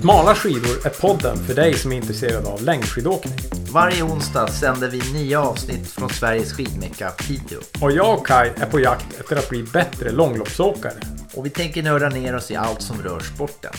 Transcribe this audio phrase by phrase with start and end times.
[0.00, 3.38] Smala skidor är podden för dig som är intresserad av längdskidåkning.
[3.74, 7.60] Varje onsdag sänder vi nya avsnitt från Sveriges skidmecka Piteå.
[7.82, 11.00] Och jag och Kai är på jakt efter att bli bättre långloppsåkare.
[11.36, 13.72] Och vi tänker nörda ner oss i allt som rör sporten.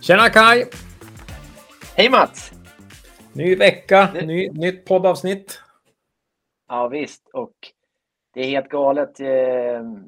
[0.00, 0.64] Tjena Kai!
[1.96, 2.52] Hej Mats!
[3.32, 5.60] Ny vecka, ny, nytt poddavsnitt.
[6.68, 7.54] Ja visst, och
[8.34, 9.20] det är helt galet.
[9.20, 9.26] Eh,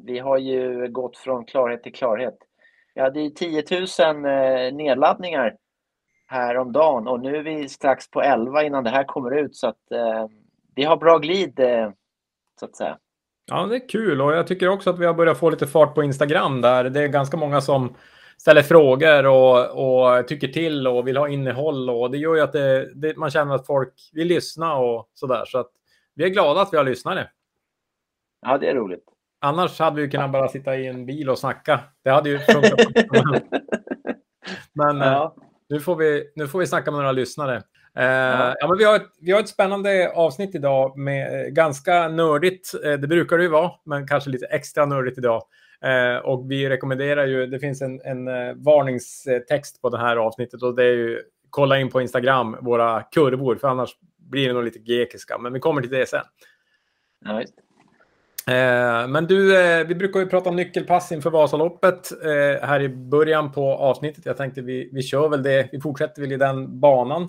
[0.04, 2.38] vi har ju gått från klarhet till klarhet.
[2.94, 3.82] Vi hade ju 10 000
[4.24, 5.56] eh, nedladdningar
[6.26, 9.56] här om dagen och nu är vi strax på 11 innan det här kommer ut
[9.56, 10.26] så att eh,
[10.74, 11.60] vi har bra glid
[12.60, 12.98] så att säga.
[13.46, 15.94] Ja, det är kul och jag tycker också att vi har börjat få lite fart
[15.94, 16.84] på Instagram där.
[16.84, 17.94] Det är ganska många som
[18.38, 22.52] ställer frågor och, och tycker till och vill ha innehåll och det gör ju att
[22.52, 25.44] det, det, man känner att folk vill lyssna och sådär.
[25.46, 25.70] Så att
[26.14, 27.30] vi är glada att vi har lyssnare.
[28.40, 29.13] Ja, det är roligt.
[29.44, 31.80] Annars hade vi kunnat bara sitta i en bil och snacka.
[32.04, 32.80] Det hade ju funkat.
[34.72, 35.24] men ja.
[35.24, 37.56] eh, nu, får vi, nu får vi snacka med några lyssnare.
[37.98, 38.54] Eh, ja.
[38.58, 38.68] ja.
[38.68, 42.72] men vi, har ett, vi har ett spännande avsnitt idag med eh, ganska nördigt.
[42.82, 45.42] Det brukar det ju vara, men kanske lite extra nördigt idag.
[46.22, 48.24] Och vi rekommenderar ju, det finns en, en
[48.62, 53.56] varningstext på det här avsnittet och det är ju kolla in på Instagram, våra kurvor,
[53.56, 55.38] för annars blir det nog lite grekiska.
[55.38, 56.24] Men vi kommer till det sen.
[57.24, 57.42] Ja,
[58.46, 62.88] Eh, men du, eh, vi brukar ju prata om nyckelpass inför Vasaloppet eh, här i
[62.88, 64.26] början på avsnittet.
[64.26, 65.68] Jag tänkte vi, vi kör väl det.
[65.72, 67.28] Vi fortsätter väl i den banan.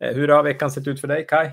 [0.00, 1.50] Eh, hur har veckan sett ut för dig, Kai?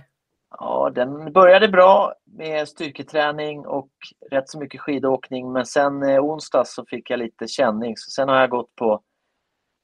[0.59, 3.89] Ja, den började bra med styrketräning och
[4.31, 5.51] rätt så mycket skidåkning.
[5.51, 7.97] Men sen eh, onsdag så fick jag lite känning.
[7.97, 9.01] Så sen har jag gått på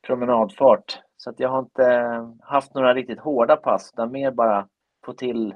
[0.07, 0.99] promenadfart.
[1.17, 4.67] Så att jag har inte eh, haft några riktigt hårda pass, utan mer bara
[5.05, 5.55] få till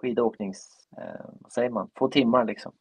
[0.00, 0.68] skidåknings...
[0.98, 1.90] Eh, vad säger man?
[1.98, 2.72] Få timmar liksom.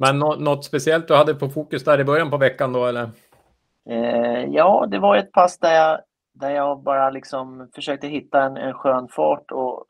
[0.00, 3.10] Men något speciellt du hade på fokus där i början på veckan då eller?
[3.90, 6.00] Eh, ja, det var ett pass där jag,
[6.32, 9.84] där jag bara liksom försökte hitta en, en skön fart och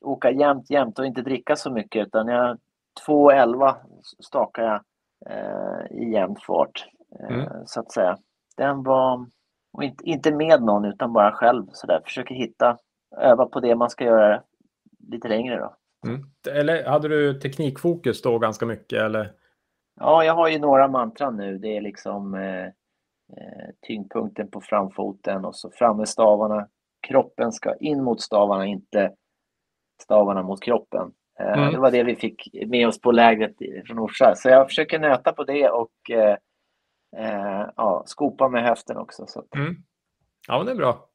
[0.00, 2.58] åka jämnt, jämnt och inte dricka så mycket utan jag
[3.06, 3.74] 2.11
[4.20, 4.80] stakar jag
[5.26, 6.86] eh, i jämn fart
[7.20, 7.48] eh, mm.
[7.66, 8.18] så att säga.
[8.56, 9.26] Den var
[9.72, 12.76] och inte, inte med någon utan bara själv så där försöker hitta,
[13.16, 14.42] öva på det man ska göra
[15.10, 15.74] lite längre då.
[16.06, 16.30] Mm.
[16.50, 19.32] Eller hade du teknikfokus då ganska mycket eller?
[20.00, 21.58] Ja, jag har ju några mantran nu.
[21.58, 22.64] Det är liksom eh,
[23.36, 26.68] eh, tyngdpunkten på framfoten och så fram med stavarna.
[27.08, 29.12] Kroppen ska in mot stavarna, inte
[30.02, 31.12] stavarna mot kroppen.
[31.40, 31.72] Eh, mm.
[31.72, 33.54] Det var det vi fick med oss på lägret
[33.86, 34.34] från Orsa.
[34.36, 36.36] Så jag försöker nöta på det och eh,
[37.16, 39.26] eh, ja, skopa med höften också.
[39.26, 39.44] Så.
[39.56, 39.76] Mm.
[40.48, 41.08] Ja, det är bra.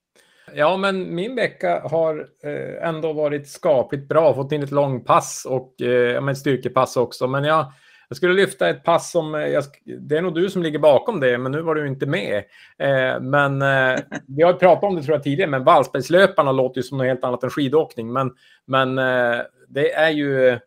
[0.53, 4.33] Ja, men min vecka har eh, ändå varit skapligt bra.
[4.33, 7.27] Fått in ett långpass och eh, ett styrkepass också.
[7.27, 7.65] Men jag,
[8.13, 9.63] jag skulle lyfta ett pass som, eh, jag,
[9.99, 12.43] det är nog du som ligger bakom det, men nu var du inte med.
[12.77, 16.83] Eh, men eh, vi har pratat om det tror jag tidigare, men Wallsbergslöparna låter ju
[16.83, 18.13] som något helt annat än skidåkning.
[18.13, 18.31] Men,
[18.65, 20.59] men eh, det är ju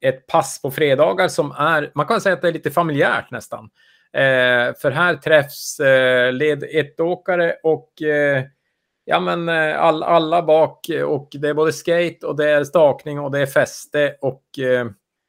[0.00, 3.70] ett pass på fredagar som är, man kan säga att det är lite familjärt nästan.
[4.12, 8.44] Eh, för här träffs eh, led ett-åkare och eh,
[9.04, 13.20] ja, men eh, all, alla bak och det är både skate och det är stakning
[13.20, 14.42] och det är fäste och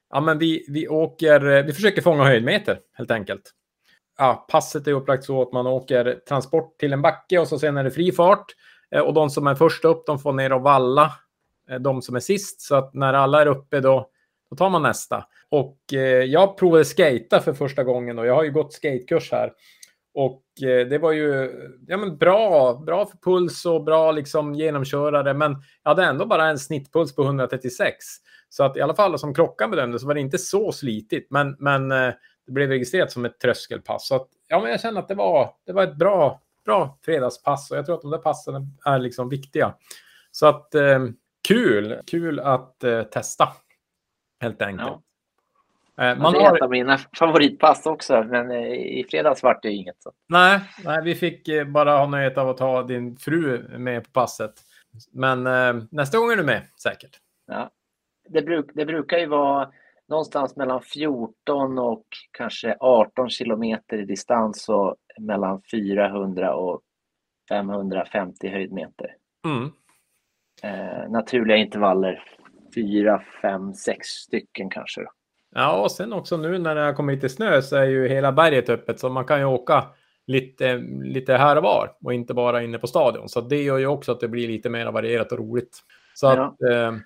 [0.09, 3.53] ja, men vi, vi, åker, eh, vi försöker fånga höjdmeter helt enkelt.
[4.17, 7.77] Ja, passet är upplagt så att man åker transport till en backe och så sen
[7.77, 8.45] är det fri fart.
[8.95, 11.13] Eh, och de som är först upp, de får ner och valla
[11.69, 12.61] eh, de som är sist.
[12.61, 14.09] Så att när alla är uppe då,
[14.49, 15.25] då tar man nästa.
[15.49, 19.53] Och eh, jag provade skata för första gången och jag har ju gått skatekurs här.
[20.13, 21.51] Och eh, det var ju
[21.87, 25.33] ja, men bra, bra för puls och bra liksom genomkörare.
[25.33, 25.51] Men
[25.83, 28.05] jag hade ändå bara en snittpuls på 136.
[28.49, 31.31] Så att i alla fall som klockan bedömde så var det inte så slitigt.
[31.31, 32.13] Men, men eh,
[32.45, 34.07] det blev registrerat som ett tröskelpass.
[34.07, 37.71] Så att, ja, men jag känner att det var, det var ett bra, bra fredagspass
[37.71, 39.73] och jag tror att de där passen är liksom viktiga.
[40.31, 41.05] Så att eh,
[41.47, 43.49] kul, kul att eh, testa
[44.41, 44.89] helt enkelt.
[45.95, 46.05] Ja.
[46.05, 46.55] Eh, man det är har...
[46.55, 50.03] ett av mina favoritpass också, men eh, i fredags var det inget.
[50.03, 50.11] Så.
[50.27, 54.53] Nej, nej, vi fick bara ha nöjet av att ha din fru med på passet.
[55.11, 57.19] Men eh, nästa gång är du med säkert.
[57.47, 57.71] Ja
[58.29, 59.71] det, bruk, det brukar ju vara
[60.09, 66.81] någonstans mellan 14 och kanske 18 kilometer i distans och mellan 400 och
[67.49, 69.15] 550 höjdmeter.
[69.45, 69.71] Mm.
[70.63, 72.23] Eh, naturliga intervaller,
[72.75, 75.01] 4, 5, 6 stycken kanske.
[75.55, 78.31] Ja, och sen också nu när det har kommit lite snö så är ju hela
[78.31, 79.83] berget öppet så man kan ju åka
[80.27, 83.29] lite, lite här och var och inte bara inne på stadion.
[83.29, 85.79] Så det gör ju också att det blir lite mer varierat och roligt.
[86.13, 86.45] Så ja.
[86.45, 86.97] att, eh, Eh,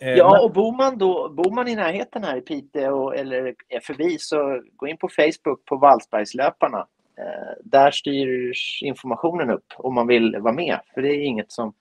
[0.00, 4.18] ja, och bor man, då, bor man i närheten här i Piteå eller är förbi
[4.18, 6.86] så gå in på Facebook på Vallsbergslöparna.
[7.18, 10.78] eh, där styrs informationen upp om man vill vara med.
[10.94, 11.72] För det är inget som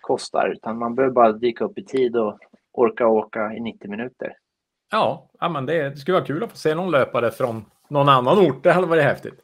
[0.00, 2.38] kostar utan man behöver bara dyka upp i tid och
[2.72, 4.36] orka åka i 90 minuter.
[4.90, 8.38] Ja, men det, det skulle vara kul att få se någon löpare från någon annan
[8.38, 8.62] ort.
[8.62, 9.40] Det hade varit häftigt.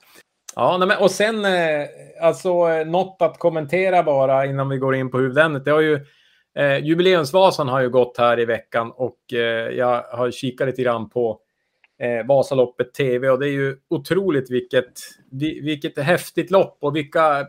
[0.57, 1.87] Ja, men, och sen eh,
[2.23, 5.65] alltså något att kommentera bara innan vi går in på huvudämnet.
[5.65, 6.07] Det har ju
[6.59, 11.11] eh, jubileumsvasan har ju gått här i veckan och eh, jag har kikat lite grann
[11.11, 11.41] på
[11.99, 14.93] eh, Vasaloppet TV och det är ju otroligt vilket,
[15.63, 17.47] vilket häftigt lopp och vilka,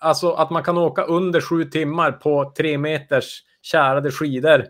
[0.00, 4.64] alltså att man kan åka under sju timmar på tre meters kärade skidor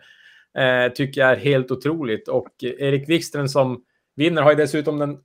[0.59, 3.83] eh, tycker jag är helt otroligt och Erik Wikström som
[4.17, 5.19] vinner har ju dessutom den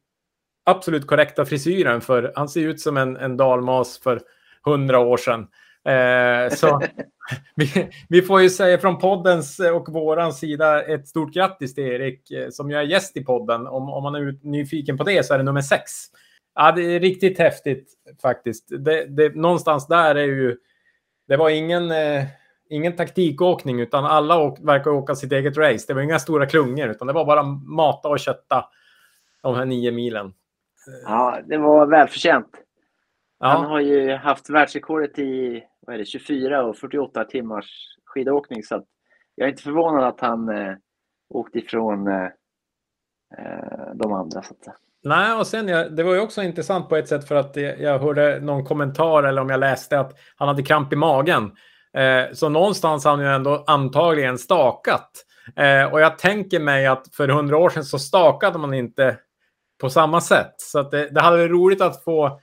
[0.64, 4.22] absolut korrekta frisyren för han ser ut som en, en dalmas för
[4.64, 5.48] hundra år sedan.
[5.86, 6.82] Eh, så
[7.56, 12.32] vi, vi, får ju säga från poddens och våran sida ett stort grattis till Erik
[12.32, 13.68] eh, som ju är gäst i podden.
[13.68, 15.92] Om, om man är nyfiken på det så är det nummer sex.
[16.56, 18.68] Ja, det är riktigt häftigt faktiskt.
[18.80, 20.58] Det, det, någonstans där är ju...
[21.28, 22.24] Det var ingen, eh,
[22.70, 25.86] ingen taktikåkning utan alla åk, verkar åka sitt eget race.
[25.88, 28.66] Det var inga stora klungor utan det var bara mata och kötta
[29.42, 30.34] de här nio milen.
[31.06, 32.50] Ja, det var välförtjänt.
[33.40, 33.48] Ja.
[33.48, 37.66] Han har ju haft världsrekordet i vad är det, 24 och 48 timmars
[38.06, 38.84] skidåkning så
[39.36, 40.74] jag är inte förvånad att han eh,
[41.30, 42.24] åkte ifrån eh,
[43.38, 44.42] eh de andra.
[44.44, 47.36] Så att Nej, och sen jag, det var ju också intressant på ett sätt för
[47.36, 51.52] att jag hörde någon kommentar eller om jag läste att han hade kramp i magen.
[51.94, 55.12] Eh, så någonstans har han ju ändå antagligen stakat.
[55.56, 59.18] Eh, och jag tänker mig att för hundra år sedan så stakade man inte
[59.82, 60.54] på samma sätt.
[60.58, 62.40] Så att det, det hade varit roligt att få,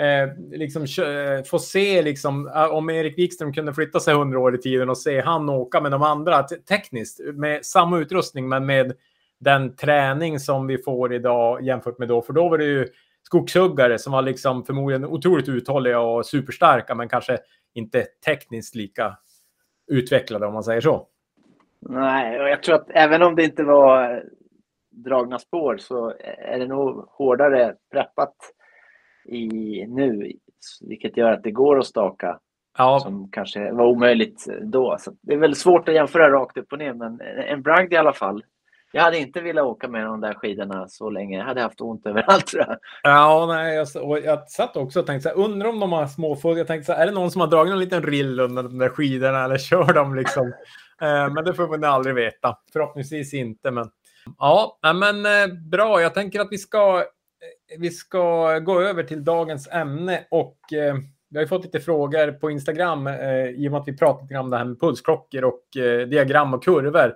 [0.00, 4.54] eh, liksom, eh, få se liksom, eh, om Erik Wikström kunde flytta sig hundra år
[4.54, 8.92] i tiden och se han åka med de andra tekniskt med samma utrustning men med
[9.40, 12.22] den träning som vi får idag jämfört med då.
[12.22, 12.88] För då var det ju
[13.22, 17.38] skogshuggare som var liksom förmodligen otroligt uthålliga och superstarka men kanske
[17.74, 19.16] inte tekniskt lika
[19.90, 21.06] utvecklade om man säger så.
[21.80, 24.24] Nej, och jag tror att även om det inte var
[24.90, 28.34] dragna spår så är det nog hårdare preppat
[29.24, 30.32] i nu,
[30.80, 32.38] vilket gör att det går att staka.
[32.78, 33.00] Ja.
[33.00, 34.96] Som kanske var omöjligt då.
[35.00, 37.96] Så det är väl svårt att jämföra rakt upp och ner, men en bragd i
[37.96, 38.44] alla fall.
[38.92, 41.38] Jag hade inte velat åka med de där skidorna så länge.
[41.38, 42.78] Jag hade haft ont överallt tror jag.
[43.02, 46.06] Ja, nej, jag, och jag satt också och tänkte så här, undrar om de har
[46.06, 46.58] småfåglar.
[46.58, 48.78] Jag tänkte så här, är det någon som har dragit en liten rill under de
[48.78, 50.46] där skidorna eller kör de liksom?
[51.02, 52.56] eh, men det får man aldrig veta.
[52.72, 53.90] Förhoppningsvis inte, men
[54.38, 56.00] Ja, men eh, bra.
[56.00, 57.04] Jag tänker att vi ska,
[57.78, 60.94] vi ska gå över till dagens ämne och eh,
[61.30, 64.38] vi har fått lite frågor på Instagram eh, i och med att vi pratat lite
[64.38, 67.14] om det här med pulsklockor och eh, diagram och kurvor.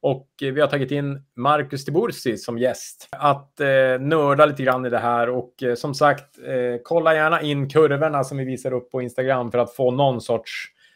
[0.00, 3.66] Och eh, vi har tagit in Marcus Tibursi som gäst att eh,
[4.00, 5.28] nörda lite grann i det här.
[5.28, 9.50] Och eh, som sagt, eh, kolla gärna in kurvorna som vi visar upp på Instagram
[9.50, 10.52] för att få någon sorts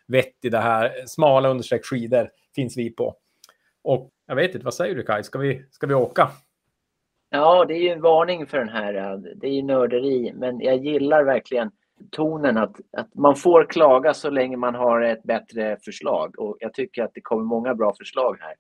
[0.07, 0.93] vett i det här.
[1.07, 3.15] Smala understreck skidor finns vi på.
[3.85, 5.25] Och jag vet inte, vad säger du Kaj?
[5.25, 6.31] Ska vi, ska vi åka?
[7.31, 8.95] Ja, det är ju en varning för den här.
[8.95, 11.71] Eh, det är ju nörderi, men jag gillar verkligen
[12.11, 16.39] tonen att, att man får klaga så länge man har ett bättre förslag.
[16.39, 18.55] Och jag tycker att det kommer många bra förslag här.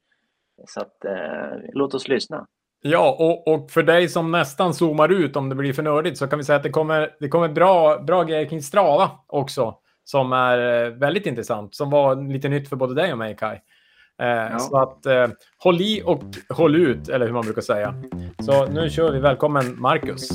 [0.67, 2.47] Så att, eh, låt oss lyssna.
[2.83, 6.27] Ja, och, och, för dig som nästan zoomar ut om det blir för nördigt så
[6.27, 9.75] kan vi säga att det kommer, det kommer bra, bra grejer kring Strava också
[10.05, 13.63] som är eh, väldigt intressant, som var lite nytt för både dig och mig, Kaj.
[14.21, 14.59] Eh, ja.
[14.59, 17.95] Så att eh, håll i och håll ut, eller hur man brukar säga.
[18.39, 19.19] Så nu kör vi.
[19.19, 20.29] Välkommen Marcus.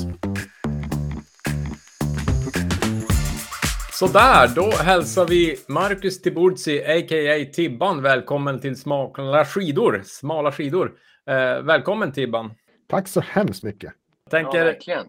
[3.92, 7.52] Så där, då hälsar vi Marcus Tiburzi, a.k.a.
[7.54, 10.02] Tibban, välkommen till Smala skidor.
[10.04, 10.92] Smala skidor.
[11.26, 12.50] Eh, välkommen Tibban.
[12.88, 13.92] Tack så hemskt mycket.
[14.30, 15.06] tänker, ja, verkligen.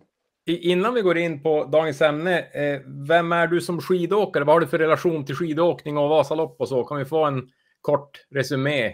[0.48, 4.44] Innan vi går in på dagens ämne, eh, vem är du som skidåkare?
[4.44, 6.84] Vad har du för relation till skidåkning och Vasalopp och så?
[6.84, 7.50] Kan vi få en
[7.82, 8.94] kort resumé?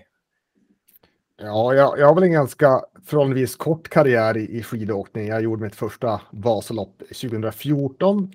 [1.37, 5.27] Ja, jag, jag har väl en ganska förhållandevis kort karriär i, i skidåkning.
[5.27, 8.33] Jag gjorde mitt första Vasalopp 2014.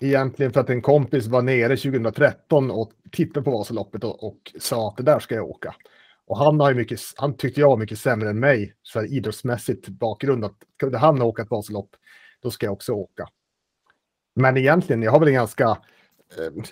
[0.00, 4.88] Egentligen för att en kompis var nere 2013 och tittade på Vasaloppet och, och sa
[4.88, 5.74] att det där ska jag åka.
[6.26, 9.88] Och han, har mycket, han tyckte jag var mycket sämre än mig, så här idrottsmässigt
[9.88, 10.44] bakgrund.
[10.44, 11.90] Att kunde han åka ett Vasalopp,
[12.42, 13.28] då ska jag också åka.
[14.34, 15.78] Men egentligen, jag har väl en ganska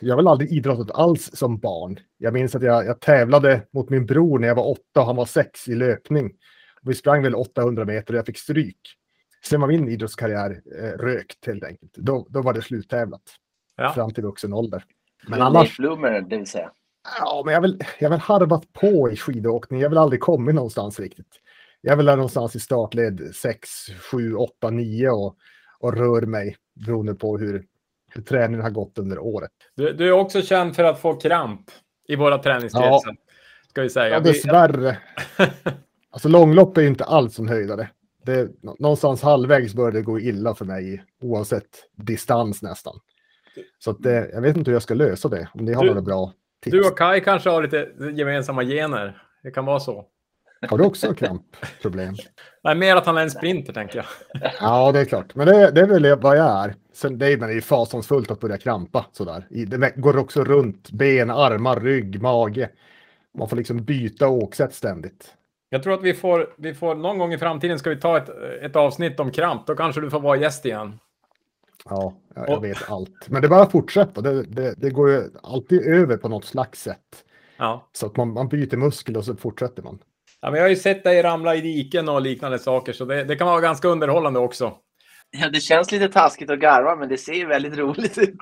[0.00, 1.98] jag har väl aldrig idrottat alls som barn.
[2.18, 5.16] Jag minns att jag, jag, tävlade mot min bror när jag var åtta och han
[5.16, 6.32] var sex i löpning.
[6.82, 8.80] Vi sprang väl 800 meter och jag fick stryk.
[9.44, 11.92] Sen var min idrottskarriär eh, rökt helt enkelt.
[11.94, 13.22] Då, då var det sluttävlat.
[13.76, 13.92] Ja.
[13.92, 14.84] Fram till vuxen ålder.
[15.28, 15.76] Men annars...
[15.76, 16.70] Flummer, det vill säga.
[17.20, 19.80] Ja, men jag har väl, jag väl harvat på i skidåkning.
[19.80, 21.40] Jag har väl aldrig kommit någonstans riktigt.
[21.80, 23.68] Jag är väl där någonstans i startled 6,
[24.10, 25.36] 7, 8, 9 och
[25.84, 27.64] och rör mig beroende på hur,
[28.14, 29.50] hur träningen har gått under året.
[29.74, 31.70] Du, du är också känd för att få kramp
[32.08, 32.90] i våra träningskretsar.
[33.06, 33.14] Ja.
[33.68, 34.08] Ska vi säga.
[34.14, 34.98] Ja, dessvärre.
[36.10, 37.88] alltså långlopp är inte alls som höjdare.
[38.22, 42.94] Det, någonstans halvvägs börjar det gå illa för mig oavsett distans nästan.
[43.78, 45.48] Så det, jag vet inte hur jag ska lösa det.
[45.54, 46.72] Om ni har du, några bra tips.
[46.72, 49.22] Du och Kai kanske har lite gemensamma gener.
[49.42, 50.06] Det kan vara så.
[50.68, 52.14] Har du också krampproblem?
[52.64, 54.06] Nej, mer att han är en sprinter tänker jag.
[54.60, 55.34] Ja, det är klart.
[55.34, 56.74] Men det, det är väl vad jag är.
[56.92, 59.46] Sen, det är ju fasansfullt att börja krampa sådär.
[59.50, 62.70] Det går också runt ben, armar, rygg, mage.
[63.38, 65.34] Man får liksom byta åksätt ständigt.
[65.68, 68.28] Jag tror att vi får, vi får någon gång i framtiden ska vi ta ett,
[68.62, 69.66] ett avsnitt om kramp.
[69.66, 70.98] Då kanske du får vara gäst igen.
[71.88, 73.28] Ja, jag, jag vet allt.
[73.28, 74.20] Men det bara fortsätta.
[74.20, 77.24] Det, det, det, går ju alltid över på något slags sätt.
[77.56, 77.88] Ja.
[77.92, 79.98] Så att man, man byter muskel och så fortsätter man.
[80.44, 83.24] Ja, men jag har ju sett dig ramla i diken och liknande saker, så det,
[83.24, 84.72] det kan vara ganska underhållande också.
[85.30, 88.34] Ja, det känns lite taskigt att garva, men det ser väldigt roligt ut.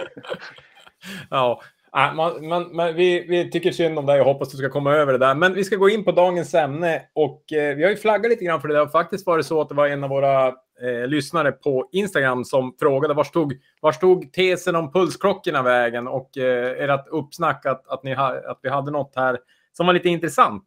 [1.30, 4.92] ja, man, man, man, vi, vi tycker synd om dig och hoppas du ska komma
[4.92, 5.34] över det där.
[5.34, 8.44] Men vi ska gå in på dagens ämne och eh, vi har ju flaggat lite
[8.44, 8.74] grann för det.
[8.74, 12.44] Det har faktiskt varit så att det var en av våra eh, lyssnare på Instagram
[12.44, 17.88] som frågade var stod, var stod tesen om pulsklockorna vägen och eh, ert uppsnack att,
[17.88, 19.38] att, ni ha, att vi hade något här
[19.72, 20.64] som var lite intressant.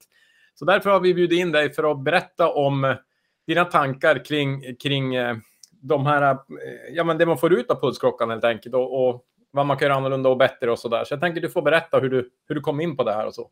[0.60, 2.96] Så därför har vi bjudit in dig för att berätta om
[3.48, 5.36] dina tankar kring, kring eh,
[5.82, 6.38] de här, eh,
[6.92, 9.86] ja men det man får ut av pulsklockan helt enkelt och, och vad man kan
[9.86, 11.04] göra annorlunda och bättre och så där.
[11.04, 13.28] Så jag tänker du får berätta hur du, hur du kom in på det här
[13.28, 13.50] och så.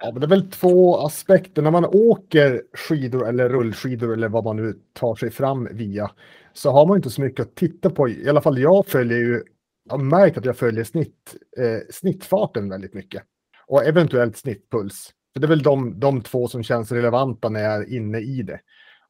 [0.00, 1.62] Ja, men det är väl två aspekter.
[1.62, 6.10] När man åker skidor eller rullskidor eller vad man nu tar sig fram via
[6.52, 8.08] så har man inte så mycket att titta på.
[8.08, 9.42] I alla fall jag följer ju,
[9.84, 13.22] jag har märkt att jag följer snitt, eh, snittfarten väldigt mycket
[13.66, 15.10] och eventuellt snittpuls.
[15.34, 18.42] För det är väl de, de två som känns relevanta när jag är inne i
[18.42, 18.60] det.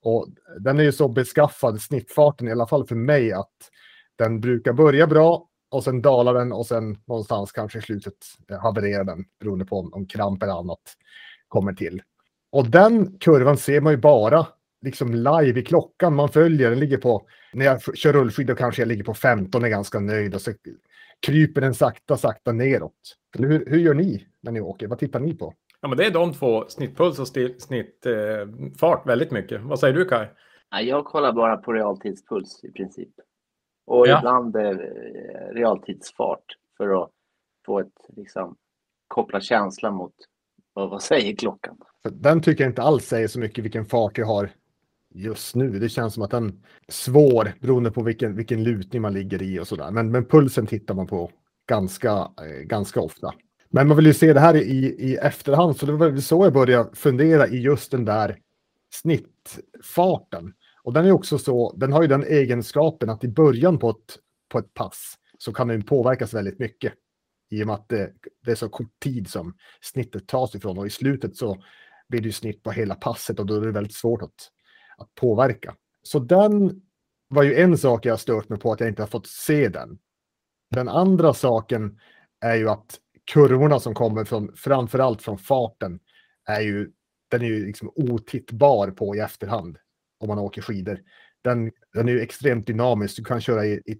[0.02, 0.26] Och
[0.60, 3.52] den är ju så beskaffad, snittfarten i alla fall för mig, att
[4.16, 8.14] den brukar börja bra och sen dalar den och sen någonstans kanske i slutet
[8.50, 10.80] eh, havererar den beroende på om, om kramp eller annat
[11.48, 12.02] kommer till.
[12.52, 14.46] Och den kurvan ser man ju bara
[14.82, 16.14] liksom live i klockan.
[16.14, 19.66] Man följer, den ligger på, när jag kör rullskidor kanske jag ligger på 15 och
[19.66, 20.52] är ganska nöjd och så
[21.26, 23.16] kryper den sakta, sakta neråt.
[23.38, 24.86] Hur, hur gör ni när ni åker?
[24.86, 25.54] Vad tittar ni på?
[25.84, 29.62] Ja, men det är de två, snittpuls och snittfart, eh, väldigt mycket.
[29.62, 30.30] Vad säger du Kaj?
[30.82, 33.08] jag kollar bara på realtidspuls i princip.
[33.86, 34.18] Och ja.
[34.18, 34.76] ibland eh,
[35.52, 36.44] realtidsfart
[36.76, 37.10] för att
[37.66, 38.56] få ett, liksom,
[39.08, 40.14] koppla känslan mot
[40.72, 41.76] vad, vad säger klockan.
[42.02, 44.50] Den tycker jag inte alls säger så mycket vilken fart jag har
[45.14, 45.70] just nu.
[45.70, 46.46] Det känns som att den
[46.86, 49.90] är svår beroende på vilken, vilken lutning man ligger i och sådär.
[49.90, 51.30] Men, men pulsen tittar man på
[51.68, 53.34] ganska, eh, ganska ofta.
[53.74, 56.52] Men man vill ju se det här i, i efterhand, så det var så jag
[56.52, 58.38] började fundera i just den där
[58.92, 60.52] snittfarten.
[60.82, 64.18] Och den är också så, den har ju den egenskapen att i början på ett,
[64.48, 66.92] på ett pass så kan den påverkas väldigt mycket.
[67.50, 68.12] I och med att det,
[68.44, 71.62] det är så kort tid som snittet tas ifrån och i slutet så
[72.08, 74.50] blir det ju snitt på hela passet och då är det väldigt svårt att,
[74.98, 75.74] att påverka.
[76.02, 76.82] Så den
[77.28, 79.98] var ju en sak jag stört mig på att jag inte har fått se den.
[80.70, 81.98] Den andra saken
[82.40, 83.00] är ju att
[83.32, 86.00] kurvorna som kommer från framförallt från farten
[86.48, 86.90] är ju
[87.30, 89.78] den är ju liksom otittbar på i efterhand
[90.20, 90.98] om man åker skidor.
[91.42, 93.16] Den, den är ju extremt dynamisk.
[93.16, 93.98] Du kan köra i, i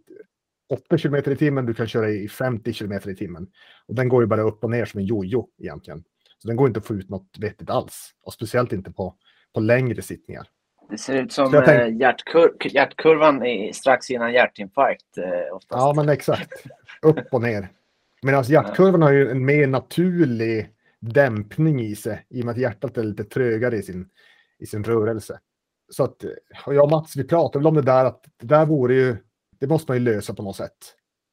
[0.72, 3.46] 8 km i timmen, du kan köra i 50 km i timmen.
[3.86, 6.04] Och den går ju bara upp och ner som en jojo egentligen.
[6.38, 8.10] Så den går inte att få ut något vettigt alls.
[8.22, 9.14] Och speciellt inte på,
[9.54, 10.46] på längre sittningar.
[10.90, 11.68] Det ser ut som tänk...
[11.68, 15.18] Eh, hjärtkur hjärtkurvan är strax innan hjärtinfarkt.
[15.18, 15.80] Eh, oftast.
[15.80, 16.52] Ja, men exakt.
[17.02, 17.68] Upp och ner.
[18.24, 22.98] Medan hjärtkurvan har ju en mer naturlig dämpning i sig i och med att hjärtat
[22.98, 24.08] är lite trögare i sin,
[24.58, 25.40] i sin rörelse.
[25.88, 26.24] Så att
[26.66, 29.16] och jag och Mats, vi pratade väl om det där att det där vore ju,
[29.60, 30.76] det måste man ju lösa på något sätt.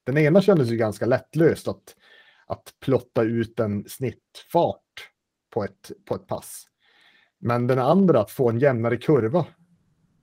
[0.06, 1.96] Den ena kändes ju ganska lättlöst att,
[2.48, 5.10] att plotta ut en snittfart
[5.54, 6.64] på ett, på ett pass.
[7.40, 9.46] Men den andra, att få en jämnare kurva,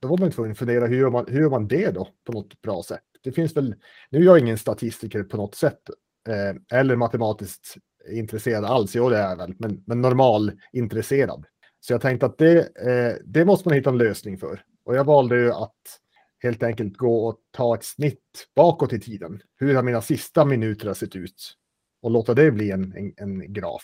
[0.01, 2.33] då var man tvungen att fundera hur gör, man, hur gör man det då på
[2.33, 3.05] något bra sätt?
[3.23, 3.75] Det finns väl,
[4.11, 5.91] nu är jag ingen statistiker på något sätt
[6.29, 7.77] eh, eller matematiskt
[8.13, 11.45] intresserad alls, jo det är jag väl, men, men normal intresserad.
[11.81, 14.63] Så jag tänkte att det, eh, det måste man hitta en lösning för.
[14.85, 15.77] Och jag valde ju att
[16.39, 19.43] helt enkelt gå och ta ett snitt bakåt i tiden.
[19.57, 21.55] Hur har mina sista minuter sett ut?
[22.03, 23.83] Och låta det bli en, en, en graf.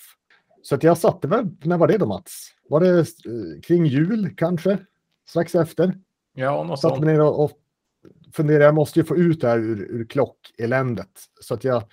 [0.62, 2.50] Så att jag satte väl, när var det då Mats?
[2.68, 4.78] Var det eh, kring jul kanske?
[5.28, 5.94] Strax efter?
[6.34, 7.52] Ja, något Satte mig ner och, och
[8.32, 11.10] funderade, jag måste ju få ut det här ur, ur klockeländet.
[11.40, 11.84] Så att jag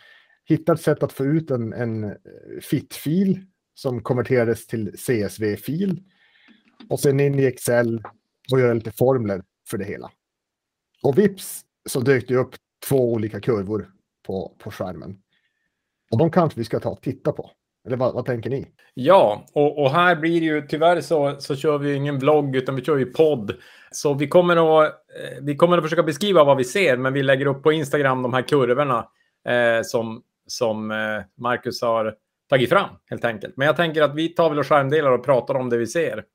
[0.46, 2.12] hitta ett sätt att få ut en, en eh,
[2.62, 6.04] fit-fil som konverterades till CSV-fil.
[6.90, 8.04] Och sen in i Excel
[8.52, 10.12] och göra lite formler för det hela.
[11.04, 12.56] Och vips så dök det upp
[12.90, 13.92] två olika kurvor
[14.28, 15.18] på, på skärmen.
[16.12, 17.52] Och de kanske vi ska ta och titta på.
[17.88, 18.68] Eller vad, vad tänker ni?
[18.94, 22.76] Ja, och, och, här blir det ju tyvärr så, så kör vi ingen vlogg utan
[22.76, 23.56] vi kör ju podd.
[23.92, 27.24] Så vi kommer, att, eh, vi kommer att försöka beskriva vad vi ser, men vi
[27.24, 29.08] lägger upp på Instagram de här kurvorna
[29.48, 30.98] eh, som, som eh,
[31.38, 32.16] Marcus har
[32.50, 33.58] tagit fram helt enkelt.
[33.58, 36.26] Men jag tänker att vi tar väl och skärmdelar och pratar om det vi ser.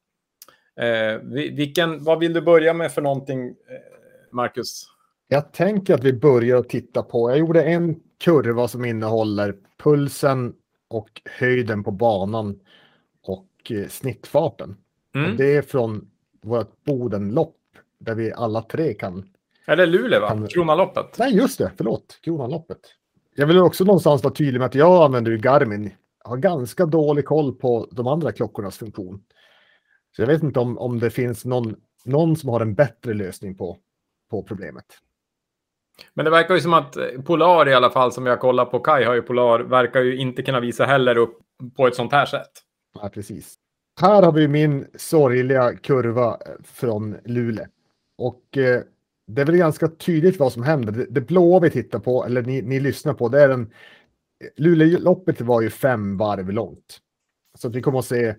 [0.81, 1.21] Eh,
[1.53, 3.55] vilken, vad vill du börja med för någonting, eh,
[4.33, 4.87] Marcus?
[5.29, 10.55] Jag tänker att vi börjar att titta på, jag gjorde en kurva som innehåller pulsen
[10.89, 12.61] och höjden på banan
[13.23, 14.77] och eh, snittfarten.
[15.15, 15.31] Mm.
[15.31, 16.11] Och det är från
[16.43, 17.57] vårt Bodenlopp
[17.99, 19.29] där vi alla tre kan.
[19.67, 20.29] Är det Luleå va?
[20.29, 20.49] Kan...
[20.49, 21.19] Kronaloppet?
[21.19, 21.73] Nej, just det.
[21.77, 22.19] Förlåt.
[22.23, 22.81] Kronaloppet.
[23.39, 25.91] Jag vill också någonstans vara tydlig med att jag använder ju Garmin.
[26.25, 29.23] Jag har ganska dålig koll på de andra klockornas funktion.
[30.17, 33.57] Så jag vet inte om, om det finns någon, någon som har en bättre lösning
[33.57, 33.79] på,
[34.31, 34.85] på problemet.
[36.15, 39.05] Men det verkar ju som att Polar i alla fall, som jag kollar på, Kai
[39.05, 41.39] har ju Polar, verkar ju inte kunna visa heller upp
[41.77, 42.51] på ett sånt här sätt.
[43.03, 43.55] Ja, precis.
[44.01, 47.67] Här har vi min sorgliga kurva från Luleå.
[48.19, 48.83] Och eh,
[49.27, 50.93] det är väl ganska tydligt vad som händer.
[50.93, 53.73] Det, det blåa vi tittar på, eller ni, ni lyssnar på, det är den...
[54.57, 56.99] Luleåloppet var ju fem varv långt.
[57.59, 58.35] Så vi kommer att se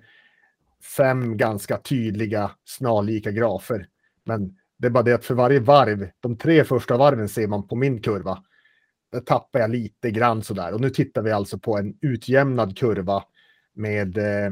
[0.97, 3.87] fem ganska tydliga snarlika grafer.
[4.25, 7.67] Men det är bara det att för varje varv, de tre första varven ser man
[7.67, 8.43] på min kurva.
[9.11, 10.73] Där tappar jag lite grann sådär.
[10.73, 13.23] Och nu tittar vi alltså på en utjämnad kurva
[13.73, 14.51] med eh,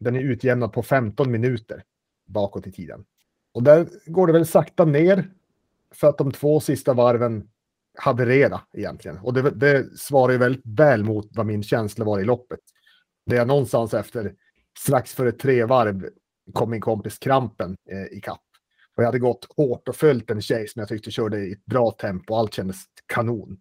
[0.00, 1.82] den är utjämnad på 15 minuter
[2.26, 3.04] bakåt i tiden.
[3.52, 5.30] Och där går det väl sakta ner
[5.94, 7.48] för att de två sista varven
[7.98, 9.18] havererade egentligen.
[9.18, 12.60] Och det, det svarar ju väldigt väl mot vad min känsla var i loppet.
[13.26, 14.34] Det är någonstans efter
[14.78, 16.08] strax före tre varv
[16.52, 18.40] kom min kompis Krampen eh, i kapp.
[18.96, 21.64] Och jag hade gått hårt och följt en tjej som jag tyckte körde i ett
[21.64, 22.34] bra tempo.
[22.34, 23.58] Allt kändes kanon.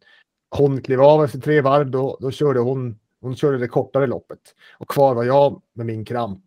[0.49, 1.91] Hon klev av efter tre varv.
[1.91, 4.39] Då, då körde hon, hon körde det kortare loppet.
[4.77, 6.43] Och kvar var jag med min kramp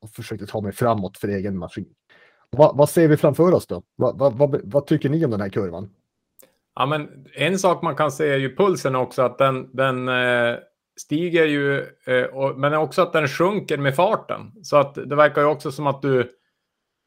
[0.00, 1.94] och försökte ta mig framåt för egen maskin.
[2.56, 3.82] Va, vad ser vi framför oss då?
[3.96, 5.90] Va, va, vad, tycker ni om den här kurvan?
[6.74, 10.56] Ja, men en sak man kan se är ju pulsen också, att den, den eh,
[11.00, 14.52] stiger ju, eh, och, men också att den sjunker med farten.
[14.62, 16.30] Så att det verkar ju också som att du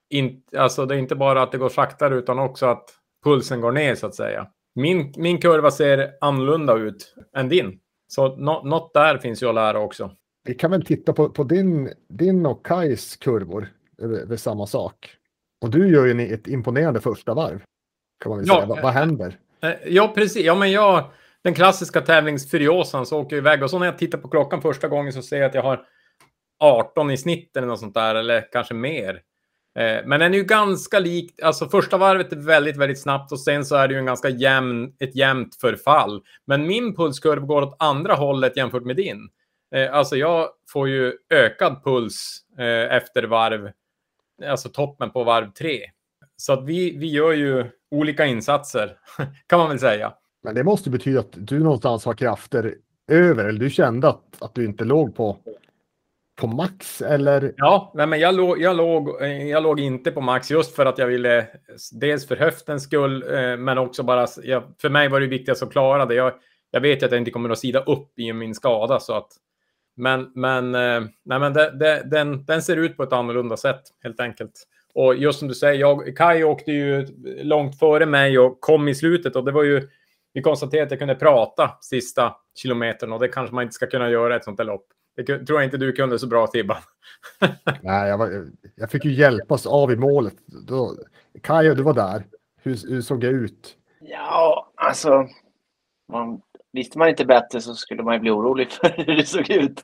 [0.10, 2.90] inte, alltså det är inte bara att det går saktare utan också att
[3.24, 4.48] pulsen går ner så att säga.
[4.76, 7.80] Min, min kurva ser annorlunda ut än din.
[8.08, 10.12] Så no, något där finns ju att lära också.
[10.44, 15.18] Vi kan väl titta på, på din, din och Kais kurvor över samma sak.
[15.62, 17.62] Och du gör ju ett imponerande första varv.
[18.24, 18.66] Kan man väl ja, säga.
[18.66, 19.38] Vad, vad händer?
[19.62, 20.46] Eh, ja, precis.
[20.46, 21.12] Ja, men jag,
[21.44, 24.88] den klassiska tävlingsfuriosan så åker jag iväg och så när jag tittar på klockan första
[24.88, 25.86] gången så ser jag att jag har
[26.60, 29.22] 18 i snitt eller något sånt där, eller kanske mer.
[29.80, 33.40] Eh, men den är ju ganska lik, alltså första varvet är väldigt, väldigt snabbt och
[33.40, 36.22] sen så är det ju en ganska jämn, ett jämnt förfall.
[36.48, 39.30] Men min pulskurva går åt andra hållet jämfört med din.
[39.76, 43.72] Eh, alltså jag får ju ökad puls eh, efter varv,
[44.44, 45.80] alltså toppen på varv tre.
[46.38, 48.98] Så att vi, vi gör ju olika insatser,
[49.48, 50.14] kan man väl säga.
[50.44, 52.76] Men det måste betyda att du någonstans har krafter
[53.12, 55.38] över, eller du kände att, att du inte låg på
[56.42, 57.54] på max eller?
[57.58, 60.98] Ja, nej, men jag låg, jag, låg, jag låg inte på max just för att
[60.98, 61.48] jag ville,
[61.92, 65.72] dels för höftens skull, eh, men också bara, jag, för mig var det viktigast att
[65.72, 66.16] klara det.
[66.16, 66.34] Jag,
[66.72, 69.28] jag vet att jag inte kommer att sida upp i min skada så att,
[69.96, 73.82] men, men, eh, nej, men det, det, den, den ser ut på ett annorlunda sätt
[74.04, 74.68] helt enkelt.
[74.94, 77.08] Och just som du säger, jag, Kai åkte ju
[77.44, 79.90] långt före mig och kom i slutet och det var ju,
[80.34, 84.10] vi konstaterade att jag kunde prata sista kilometern och det kanske man inte ska kunna
[84.10, 84.86] göra ett sånt här lopp.
[85.16, 86.78] Det tror jag inte du kunde så bra, Tibban.
[87.82, 90.36] Nej, jag, var, jag fick ju hjälpas av i målet.
[90.68, 90.96] Då,
[91.42, 92.24] Kaja, du var där.
[92.64, 93.76] Hur, hur såg jag ut?
[94.00, 95.28] Ja, alltså...
[96.12, 99.50] Man, visste man inte bättre så skulle man ju bli orolig för hur det såg
[99.50, 99.84] ut.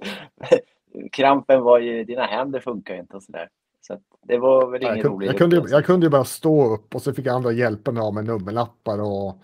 [1.11, 2.03] Krampen var ju...
[2.03, 3.49] Dina händer funkar ju inte och sådär.
[3.81, 7.01] Så det var väl ingen rolig jag kunde, jag kunde ju bara stå upp och
[7.01, 9.41] så fick andra hjälpa mig av med nummerlappar och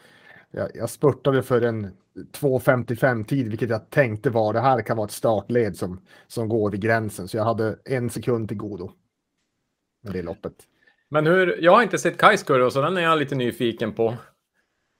[0.51, 5.05] jag, jag spurtade för en 2.55 tid, vilket jag tänkte var det här kan vara
[5.05, 7.27] ett startled som, som går vid gränsen.
[7.27, 8.91] Så jag hade en sekund till godo
[10.03, 10.53] med det loppet.
[11.09, 14.13] Men hur, jag har inte sett Kajs kurva så den är jag lite nyfiken på.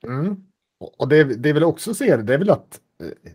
[0.08, 0.43] Mm.
[0.84, 2.80] Och det, det är väl också ser det är väl att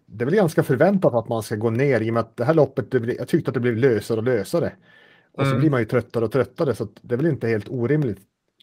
[0.07, 2.45] det är väl ganska förväntat att man ska gå ner i och med att det
[2.45, 4.73] här loppet, det, jag tyckte att det blev lösare och lösare.
[5.33, 5.55] Och mm.
[5.55, 8.19] så blir man ju tröttare och tröttare så det är väl inte helt orimligt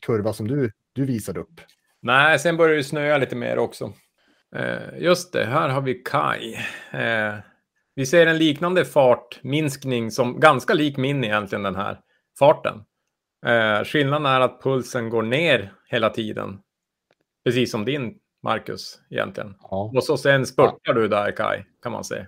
[0.05, 1.61] kurva som du, du visade upp.
[2.01, 3.93] Nej, sen börjar det snöa lite mer också.
[4.55, 6.53] Eh, just det, här har vi Kai.
[6.91, 7.35] Eh,
[7.95, 11.99] vi ser en liknande fartminskning som ganska lik min egentligen den här
[12.39, 12.83] farten.
[13.45, 16.59] Eh, skillnaden är att pulsen går ner hela tiden.
[17.45, 19.55] Precis som din, Marcus, egentligen.
[19.61, 19.91] Ja.
[19.95, 22.25] Och så sen spurtar du där, Kai, kan man säga.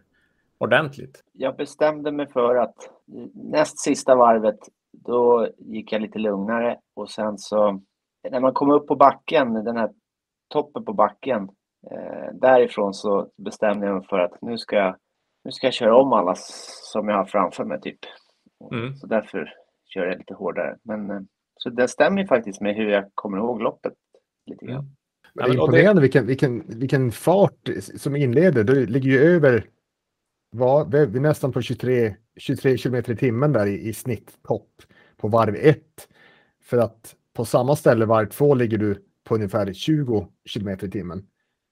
[0.57, 1.23] Ordentligt.
[1.33, 2.75] Jag bestämde mig för att
[3.33, 4.59] näst sista varvet,
[4.91, 7.81] då gick jag lite lugnare och sen så
[8.31, 9.91] när man kom upp på backen, den här
[10.47, 11.49] toppen på backen,
[11.91, 14.95] eh, därifrån så bestämde jag mig för att nu ska jag,
[15.43, 16.33] nu ska jag köra om alla
[16.93, 17.99] som jag har framför mig typ.
[18.71, 18.95] Mm.
[18.95, 19.53] Så därför
[19.85, 20.77] kör jag lite hårdare.
[20.83, 21.21] Men, eh,
[21.55, 23.93] så det stämmer ju faktiskt med hur jag kommer ihåg loppet
[24.45, 24.79] lite grann.
[24.79, 24.96] Mm.
[25.37, 28.63] Det Ja, är men- och det- imponerande vilken, vilken, vilken fart som inleder.
[28.63, 29.65] Det ligger ju över
[30.51, 34.69] vad, vi är nästan på 23, 23 kilometer i timmen där i, i snitttopp
[35.17, 35.79] på varv 1.
[36.63, 41.25] För att på samma ställe varv 2 ligger du på ungefär 20 kilometer i timmen.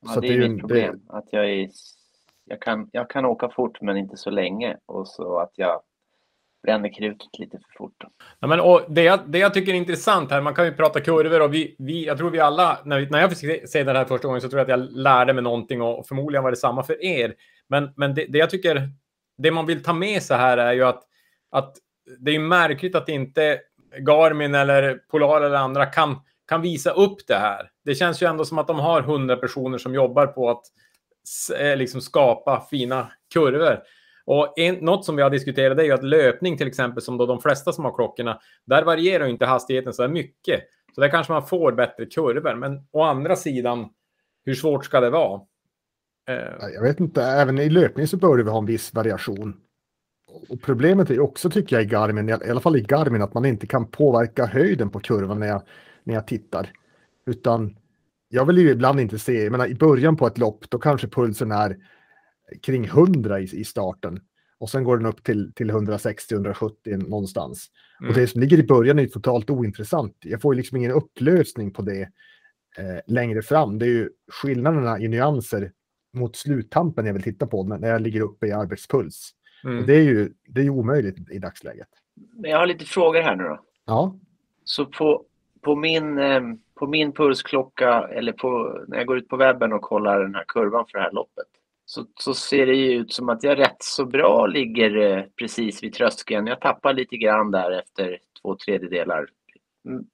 [0.05, 1.01] Ja, Så det är ju mitt en- problem.
[1.07, 1.69] Att jag, är,
[2.45, 5.81] jag, kan, jag kan åka fort men inte så länge och så att jag
[6.65, 8.03] bränner krutet lite för fort.
[8.39, 11.01] Ja, men, och det, jag, det jag tycker är intressant här, man kan ju prata
[11.01, 13.93] kurvor och vi, vi, jag tror vi alla, när, vi, när jag fick se- det
[13.93, 16.57] här första gången så tror jag att jag lärde mig någonting och förmodligen var det
[16.57, 17.33] samma för er.
[17.69, 18.89] Men, men det, det jag tycker,
[19.37, 21.03] det man vill ta med sig här är ju att,
[21.51, 21.75] att
[22.19, 23.59] det är märkligt att inte
[23.97, 26.15] Garmin eller Polar eller andra kan,
[26.47, 27.69] kan visa upp det här.
[27.85, 30.63] Det känns ju ändå som att de har hundra personer som jobbar på att
[31.59, 33.79] eh, liksom skapa fina kurvor.
[34.25, 37.25] Och en, något som vi har diskuterat är ju att löpning till exempel, som då
[37.25, 40.61] de flesta som har klockorna, där varierar ju inte hastigheten så här mycket.
[40.95, 42.55] Så där kanske man får bättre kurvor.
[42.55, 43.89] Men å andra sidan,
[44.45, 45.41] hur svårt ska det vara?
[46.29, 46.69] Eh.
[46.73, 49.61] Jag vet inte, även i löpning så bör vi ha en viss variation.
[50.49, 53.45] Och problemet är också, tycker jag, i Garmin, i alla fall i Garmin, att man
[53.45, 55.61] inte kan påverka höjden på kurvan när jag,
[56.03, 56.69] när jag tittar.
[57.25, 57.77] Utan
[58.29, 61.07] jag vill ju ibland inte se, jag menar i början på ett lopp, då kanske
[61.07, 61.77] pulsen är
[62.61, 64.19] kring 100 i, i starten.
[64.57, 67.67] Och sen går den upp till, till 160-170 någonstans.
[67.99, 68.09] Mm.
[68.09, 70.17] Och det som ligger i början är ju totalt ointressant.
[70.19, 72.01] Jag får ju liksom ingen upplösning på det
[72.77, 73.79] eh, längre fram.
[73.79, 75.71] Det är ju skillnaderna i nyanser
[76.13, 79.31] mot sluttampen jag vill titta på när när jag ligger uppe i arbetspuls.
[79.63, 79.79] mm.
[79.79, 81.87] Och det är ju det är ju omöjligt i dagsläget.
[82.33, 83.59] Men jag har lite frågor här nu då.
[83.85, 84.19] Ja,
[84.63, 85.23] Så på,
[85.61, 86.41] på, min, eh,
[86.79, 90.45] på min pulsklocka eller på, när jag går ut på webben och kollar den här
[90.47, 91.47] kurvan för det här loppet
[91.85, 95.83] så, så ser det ju ut som att jag rätt så bra ligger eh, precis
[95.83, 96.47] vid tröskeln.
[96.47, 99.25] Jag tappar lite grann där efter två tredjedelar.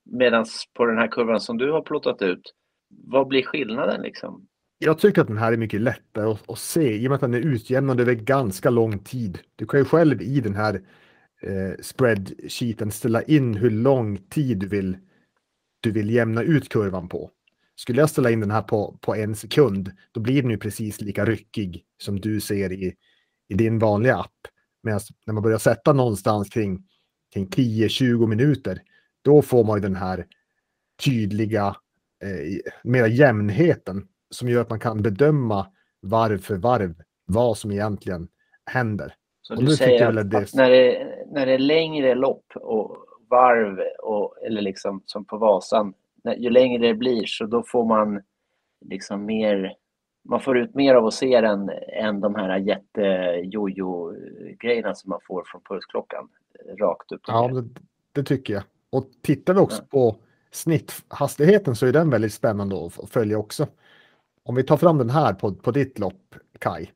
[0.05, 2.53] Medan på den här kurvan som du har plottat ut,
[2.89, 4.47] vad blir skillnaden liksom?
[4.83, 7.21] jag tycker att den här är mycket lättare att, att se i och med att
[7.21, 9.39] den är utjämnad över ganska lång tid.
[9.55, 10.81] Du kan ju själv i den här
[11.41, 14.97] eh, spreadsheeten ställa in hur lång tid du vill,
[15.79, 17.29] du vill jämna ut kurvan på.
[17.75, 21.01] Skulle jag ställa in den här på, på en sekund, då blir den ju precis
[21.01, 22.93] lika ryckig som du ser i,
[23.47, 24.31] i din vanliga app.
[24.83, 26.87] Medan när man börjar sätta någonstans kring,
[27.33, 28.81] kring 10-20 minuter,
[29.21, 30.25] då får man ju den här
[31.05, 31.75] tydliga,
[32.23, 35.67] eh, mera jämnheten som gör att man kan bedöma
[36.01, 38.27] varv för varv vad som egentligen
[38.65, 39.15] händer.
[39.41, 42.97] Så Och du säger att, det- att när, det, när det är längre lopp och
[43.29, 45.93] varv, och, eller liksom som på Vasan,
[46.37, 48.21] ju längre det blir så då får man
[48.85, 49.73] liksom mer,
[50.23, 55.43] man får ut mer av att se den än de här jätte-jojo-grejerna som man får
[55.45, 56.29] från pulsklockan.
[56.69, 57.69] eh, Rakt upp Ja, det,
[58.11, 58.63] det tycker jag.
[58.89, 59.87] Och tittar vi också Ja.
[59.91, 60.15] på
[60.51, 63.67] snitthastigheten så är den väldigt spännande att följa också.
[64.43, 66.89] Om vi tar fram den här på, på ditt lopp, Kai,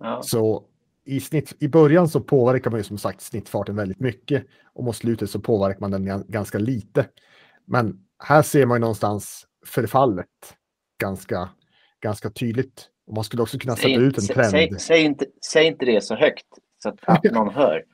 [0.00, 0.20] Ja.
[0.22, 0.64] så
[1.04, 4.96] i, snitt, i början så påverkar man ju som sagt snittfarten väldigt mycket och mot
[4.96, 7.06] slutet så påverkar man den gan- ganska lite.
[7.64, 10.26] Men här ser man ju någonstans förfallet
[11.00, 11.48] ganska,
[12.02, 12.88] ganska tydligt.
[13.06, 14.50] Och man skulle också kunna sätta Säg, ut en trend.
[14.50, 16.46] säg, säg, inte, säg inte det så högt
[16.82, 17.84] så att, någon hör.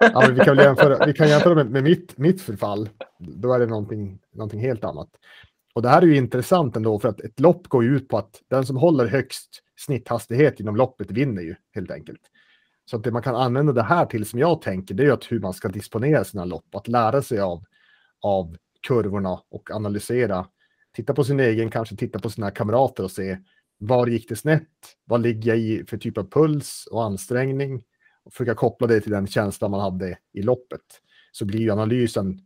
[0.00, 2.88] Ja, vi kan jämföra, vi kan jämföra med, med mitt, mitt förfall.
[3.18, 5.08] Då är det någonting, någonting helt annat.
[5.74, 8.18] Och det här är ju intressant ändå för att ett lopp går ju ut på
[8.18, 12.20] att den som håller högst snitthastighet inom loppet vinner ju helt enkelt.
[12.90, 15.12] Så att det man kan använda det här till som jag tänker det är ju
[15.12, 16.74] att hur man ska disponera sina lopp.
[16.74, 17.64] Att lära sig av,
[18.20, 18.56] av
[18.88, 20.46] kurvorna och analysera.
[20.92, 23.38] Titta på sin egen, kanske titta på sina kamrater och se
[23.78, 24.68] var gick det snett?
[25.04, 27.82] Vad ligger jag i för typ av puls och ansträngning?
[28.24, 30.80] och försöka koppla det till den känsla man hade i loppet
[31.32, 32.38] så blir ju analysen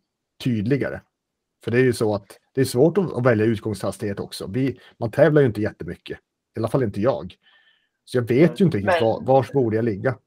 [0.44, 1.01] tydligare.
[1.64, 4.46] För det är ju så att det är svårt att, välja utgångshastighet också.
[4.46, 6.18] Vi, man tävlar ju inte jättemycket,
[6.57, 7.35] i alla fall inte jag.
[8.05, 10.18] Så jag vet ju inte riktigt var, vars borde jag ligga.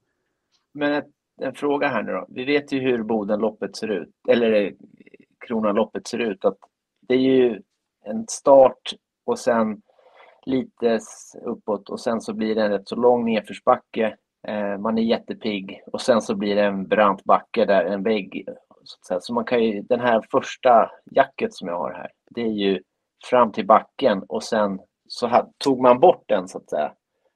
[0.74, 1.02] Men
[1.42, 2.26] en fråga här nu då.
[2.28, 4.74] Vi vet ju hur Bodenloppet ser ut, eller
[5.42, 6.44] eh, Kronaloppet ser ut.
[6.44, 6.58] Att
[7.08, 7.62] det är ju
[8.04, 8.92] en start
[9.26, 9.82] och sen
[10.46, 10.98] lite
[11.44, 14.16] uppåt och sen så blir det en rätt så lång nedförsbacke.
[14.48, 18.44] Eh, man är jättepigg och sen så blir det en brant backe där, en vägg.
[18.84, 19.20] Så, att säga.
[19.20, 22.82] så man kan ju, den här första jacket som jag har här, det är ju
[23.30, 26.92] fram till backen och sen så här, tog man bort den så att säga,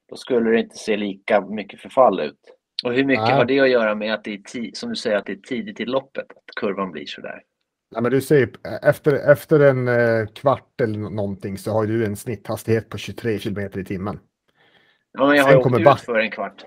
[0.09, 2.41] då skulle det inte se lika mycket förfall ut.
[2.85, 3.35] Och hur mycket Nej.
[3.35, 5.81] har det att göra med att det är, som du säger, att det är tidigt
[5.81, 7.43] i loppet, att kurvan blir så där?
[7.91, 8.51] Nej, men du säger
[8.83, 13.39] efter, efter en eh, kvart eller nå- någonting så har du en snitthastighet på 23
[13.39, 14.19] kilometer i timmen.
[15.13, 16.65] Ja, men jag har Sen åkt back- ut för en kvart.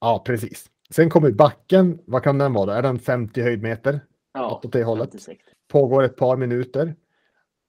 [0.00, 0.70] Ja, precis.
[0.90, 1.98] Sen kommer backen.
[2.06, 2.72] Vad kan den vara då?
[2.72, 4.00] Är den 50 höjdmeter?
[4.32, 5.10] Ja, åt det hållet.
[5.10, 5.40] 56.
[5.68, 6.94] Pågår ett par minuter.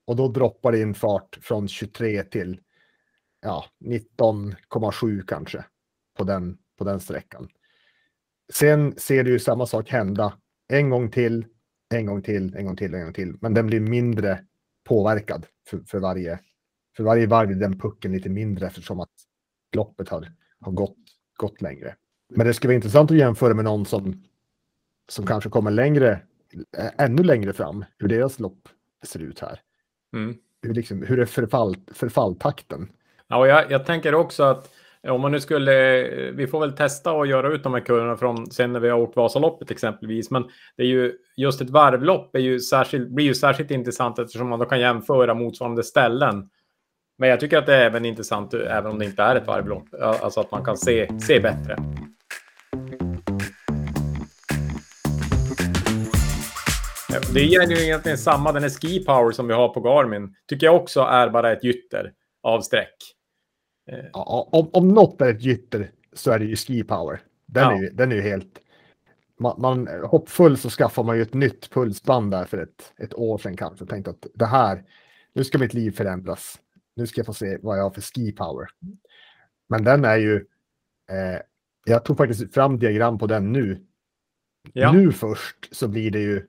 [0.08, 2.60] Och då droppar det in fart från 23 till
[3.42, 5.66] ja, 19,7 kanske
[6.18, 7.48] på den, på den sträckan.
[8.54, 10.34] Sen ser du ju samma sak hända
[10.74, 11.46] en gång till,
[11.94, 13.36] en gång till, en gång till, en gång till.
[13.42, 14.40] Men den blir mindre
[14.84, 16.40] påverkad för, för, varje,
[16.98, 19.10] för varje varv blir den pucken lite mindre eftersom att
[19.76, 20.98] loppet har, har gått,
[21.38, 21.96] gått längre.
[22.36, 24.24] Men det skulle vara intressant att jämföra med någon som,
[25.10, 26.22] som kanske kommer längre,
[26.98, 28.70] ännu längre fram, hur deras lopp
[29.04, 29.60] ser ut här.
[30.14, 30.36] Mm.
[30.62, 32.90] Hur, liksom, hur är förfall, förfalltakten?
[33.28, 34.74] Ja, och jag, jag tänker också att
[35.10, 38.18] om man nu skulle, eh, vi får väl testa och göra ut de här kurvorna
[38.18, 40.32] från sen när vi har åkt Vasaloppet exempelvis.
[40.32, 40.44] Men
[40.78, 44.60] det är ju just ett varvlopp är ju särskilt, blir ju särskilt intressant eftersom man
[44.60, 46.50] då kan jämföra motsvarande ställen.
[47.18, 49.48] Men jag tycker att det är även intressant eh, även om det inte är ett
[49.48, 49.88] varvlopp.
[50.02, 51.78] Alltså att man kan se, se bättre.
[57.34, 60.36] Det är ju egentligen samma, den här ski power som vi har på Garmin.
[60.48, 62.12] Tycker jag också är bara ett gytter
[62.44, 62.96] av streck.
[64.14, 67.22] Ja, om, om något är ett gytter så är det ju ski power.
[67.46, 67.72] Den, Ja.
[67.78, 68.60] är, ju, den är ju helt...
[69.40, 73.38] Man, man hoppfull så skaffar man ju ett nytt pulsband där för ett, ett år
[73.38, 73.86] sedan kanske.
[73.86, 74.84] Tänkte att det här,
[75.34, 76.60] nu ska mitt liv förändras.
[76.96, 78.68] Nu ska jag få se vad jag har för ski power.
[79.70, 80.36] Men den är ju...
[81.12, 81.42] Eh,
[81.86, 83.86] jag tog faktiskt fram diagram på den nu.
[84.74, 84.92] Ja.
[84.92, 86.48] Nu först så blir det ju...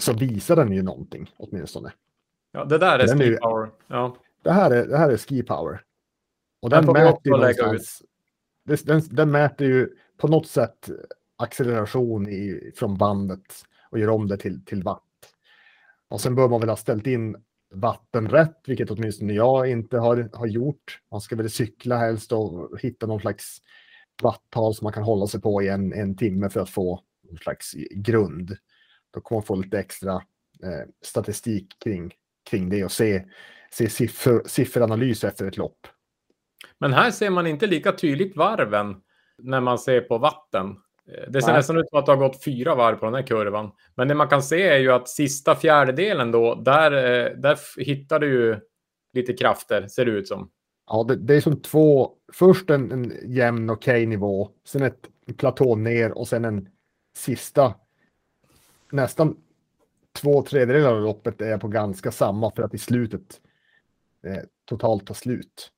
[0.00, 1.92] Så visar den ju någonting åtminstone.
[2.52, 3.70] Ja, det där är Den är ski ju- power.
[3.86, 4.16] Ja.
[4.42, 5.80] Det här är, det här är ski power.
[6.66, 7.78] Och Den den mäter ju
[8.84, 10.90] Den, den mäter ju på något sätt
[11.36, 13.54] acceleration i, från bandet
[13.90, 15.02] och gör om det till, till watt.
[16.08, 17.36] Och sen bör man väl ha ställt in
[17.74, 21.00] vatten rätt, vilket åtminstone jag inte har, har gjort.
[21.10, 23.58] Man ska väl cykla helst och hitta någon slags
[24.22, 27.38] watttal som man kan hålla sig på i en, en timme för att få någon
[27.38, 28.56] slags grund.
[29.10, 30.14] Då kommer man få lite extra
[30.62, 32.12] eh, statistik kring,
[32.50, 33.24] kring det och se,
[33.70, 35.86] se siffror, sifferanalys efter ett lopp.
[36.80, 38.96] Men här ser man inte lika tydligt varven
[39.38, 40.68] när man ser på vatten.
[41.08, 41.56] Eh, Det ser Nej.
[41.56, 43.70] nästan ut som att det har gått fyra varv på den här kurvan.
[43.94, 48.18] Men det man kan se är ju att sista fjärdedelen då, där, eh, där hittar
[48.18, 48.60] du ju
[49.12, 50.50] lite krafter, ser det ut som.
[50.86, 55.74] Ja, det, det är som två, först en, en jämn okej nivå, sen ett platå
[55.74, 56.68] ner och sen en
[57.16, 57.74] sista,
[58.92, 59.36] nästan
[60.20, 63.40] två tredjedelar av loppet är på ganska samma för att i slutet
[64.26, 65.72] eh, totalt ta slut.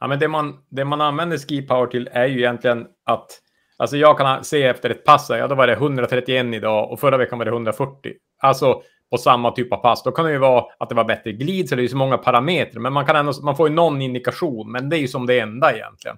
[0.00, 3.40] Ja, men det man, det man använder ski power till är ju egentligen att
[3.76, 7.16] Alltså jag kan se efter ett pass, ja då var det 131 idag och förra
[7.16, 8.12] veckan var det 140.
[8.42, 10.02] Alltså på samma typ av pass.
[10.02, 11.96] Då kan det ju vara att det var bättre glid, så det är ju så
[11.96, 12.80] många parametrar.
[12.80, 15.40] Men man, kan ändå, man får ju någon indikation, men det är ju som det
[15.40, 16.16] enda egentligen.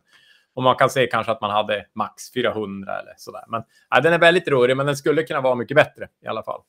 [0.55, 3.45] Och man kan se kanske att man hade max 400 eller sådär.
[3.49, 6.43] Men ja, den är väldigt rörig, men den skulle kunna vara mycket bättre i alla
[6.43, 6.61] fall.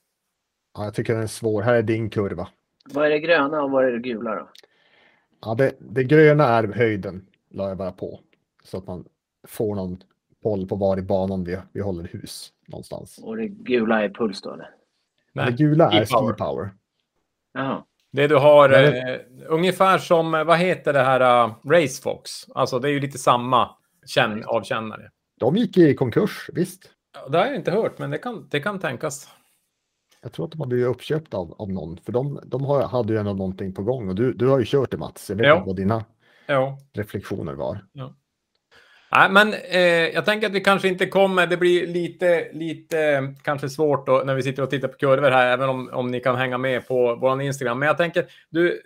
[0.78, 1.62] Ja, jag tycker den är svår.
[1.62, 2.48] Här är din kurva.
[2.94, 4.50] Vad är det gröna och vad är det gula då?
[5.42, 8.20] Ja, det, det gröna är höjden, la jag bara på.
[8.64, 9.06] Så att man
[9.48, 10.04] får någon
[10.44, 13.20] koll på var i banan vi, vi håller hus någonstans.
[13.24, 14.70] Och det gula är puls då eller?
[15.34, 16.70] det gula är ski power.
[17.54, 17.84] Jaha.
[18.12, 22.32] Det du har, Men eh, ungefär som, eh, vad heter det här, uh, Racefox?
[22.56, 23.70] Alltså det är ju lite samma
[24.06, 25.12] känn, avkännare.
[25.40, 26.92] De gick i konkurs, visst.
[27.14, 29.30] Ja, Det har jag inte hört, men det kan, det kan tänkas.
[30.28, 33.14] Jag tror att de har blivit uppköpta av, av någon, för de, de har, hade
[33.14, 35.30] ju ändå någonting på gång och du, du har ju kört det Mats.
[35.30, 35.56] Jag vet Ja.
[35.56, 36.04] inte vad dina
[36.48, 36.78] Ja.
[36.94, 37.86] reflektioner var.
[39.12, 39.82] Nej, men eh,
[40.14, 41.48] jag tänker att vi kanske inte kommer.
[41.48, 45.54] Det blir lite, lite kanske svårt då, när vi sitter och tittar på kurvor här,
[45.54, 47.80] även om, om ni kan hänga med på vår Instagram.
[47.80, 48.82] Men jag tänker, du,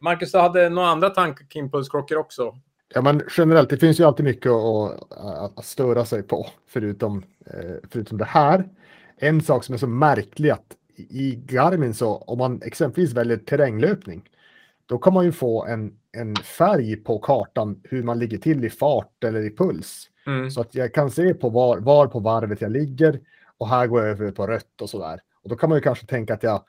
[0.00, 2.54] Marcus, du hade några andra tankar kring pulsklockor också.
[2.94, 7.22] Ja, men generellt, det finns ju alltid mycket att, att, att störa sig på, förutom,
[7.46, 8.64] eh, förutom det här.
[9.16, 14.28] En sak som är så märklig att i Garmin så om man exempelvis väljer terränglöpning,
[14.86, 18.70] då kan man ju få en, en färg på kartan hur man ligger till i
[18.70, 20.10] fart eller i puls.
[20.26, 20.50] Mm.
[20.50, 23.20] Så att jag kan se på var, var på varvet jag ligger
[23.58, 25.20] och här går jag över på rött och sådär.
[25.42, 26.64] Och då kan man ju kanske tänka att jag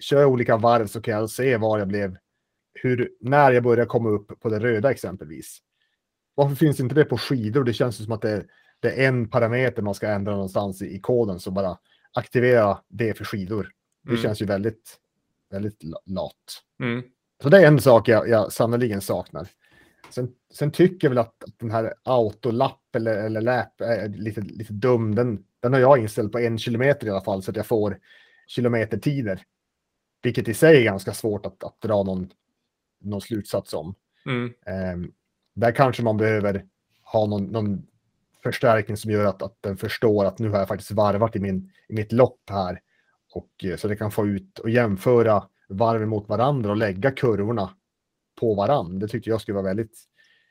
[0.00, 2.16] kör olika varv så kan jag se var jag blev,
[2.74, 5.58] hur, när jag börjar komma upp på det röda exempelvis.
[6.34, 7.64] Varför finns inte det på skidor?
[7.64, 8.44] Det känns som att det,
[8.80, 11.78] det är en parameter man ska ändra någonstans i, i koden så bara
[12.12, 13.72] aktivera det för skidor.
[14.04, 14.22] Det Mm.
[14.22, 14.98] känns ju väldigt
[15.50, 16.62] väldigt lat.
[16.80, 17.02] Mm.
[17.42, 19.48] Så det är en sak jag, jag sannoliken saknar.
[20.10, 24.40] Sen, sen tycker jag väl att, att den här autolapp eller, eller läp är lite,
[24.40, 25.14] lite dum.
[25.14, 27.98] Den, den har jag inställt på en kilometer i alla fall så att jag får
[28.46, 29.42] kilometertider.
[30.22, 32.30] Vilket i sig är ganska svårt att, att dra någon,
[33.00, 33.94] någon slutsats om.
[34.26, 34.52] Mm.
[34.94, 35.12] Um,
[35.54, 36.66] där kanske man behöver
[37.02, 37.86] ha någon, någon
[38.46, 41.70] förstärkning som gör att, att den förstår att nu har jag faktiskt varvat i, min,
[41.88, 42.80] i mitt lopp här.
[43.34, 47.70] Och, eh, så det kan få ut och jämföra varven mot varandra och lägga kurvorna
[48.40, 48.98] på varandra.
[48.98, 49.98] Det tycker jag skulle vara väldigt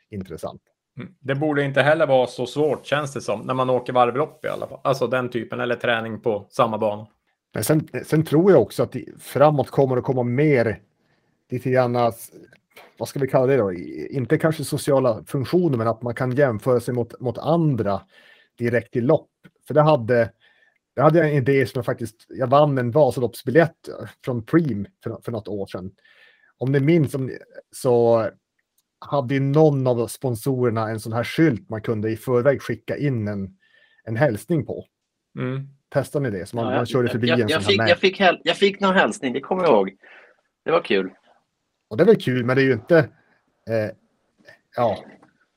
[0.10, 0.62] intressant.
[0.98, 1.16] Mm.
[1.20, 4.48] Det borde inte heller vara så svårt känns det som när man åker varvlopp i
[4.48, 4.80] alla fall.
[4.84, 7.08] Alltså den typen eller träning på samma bana.
[7.54, 10.80] Men sen, sen tror jag också att framåt kommer att komma mer
[11.50, 11.96] lite grann,
[12.98, 13.74] vad ska vi kalla det då?
[14.10, 18.02] Inte kanske sociala funktioner, men att man kan jämföra sig mot, mot andra
[18.58, 19.30] direkt i lopp.
[19.68, 20.32] För det hade,
[20.96, 23.90] det hade jag en idé som jag faktiskt, jag vann en Vasaloppsbiljett
[24.26, 25.92] från Preem för, för något år sedan.
[26.58, 27.16] Om ni minns
[27.72, 28.26] så
[29.00, 33.58] hade någon av sponsorerna en sån här skylt man kunde i förväg skicka in en,
[34.04, 34.86] en hälsning på.
[35.40, 35.68] Mm.
[35.94, 36.46] Testade ni det?
[36.46, 38.58] Så man, ja, man körde förbi jag, en jag, sån fick, här jag, fick jag
[38.58, 39.98] fick någon hälsning, det kommer jag ihåg.
[40.66, 41.12] Det var kul.
[41.96, 42.98] Och det är väl kul, men det är ju inte...
[43.70, 43.90] Eh,
[44.76, 45.04] ja,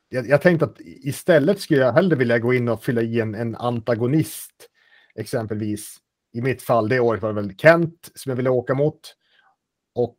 [0.08, 3.34] jag, jag tänkte att istället skulle jag hellre vilja gå in och fylla i en,
[3.34, 4.68] en antagonist.
[5.14, 5.96] Exempelvis
[6.32, 9.00] i mitt fall det året var det väl Kent som jag ville åka mot.
[9.94, 10.16] Och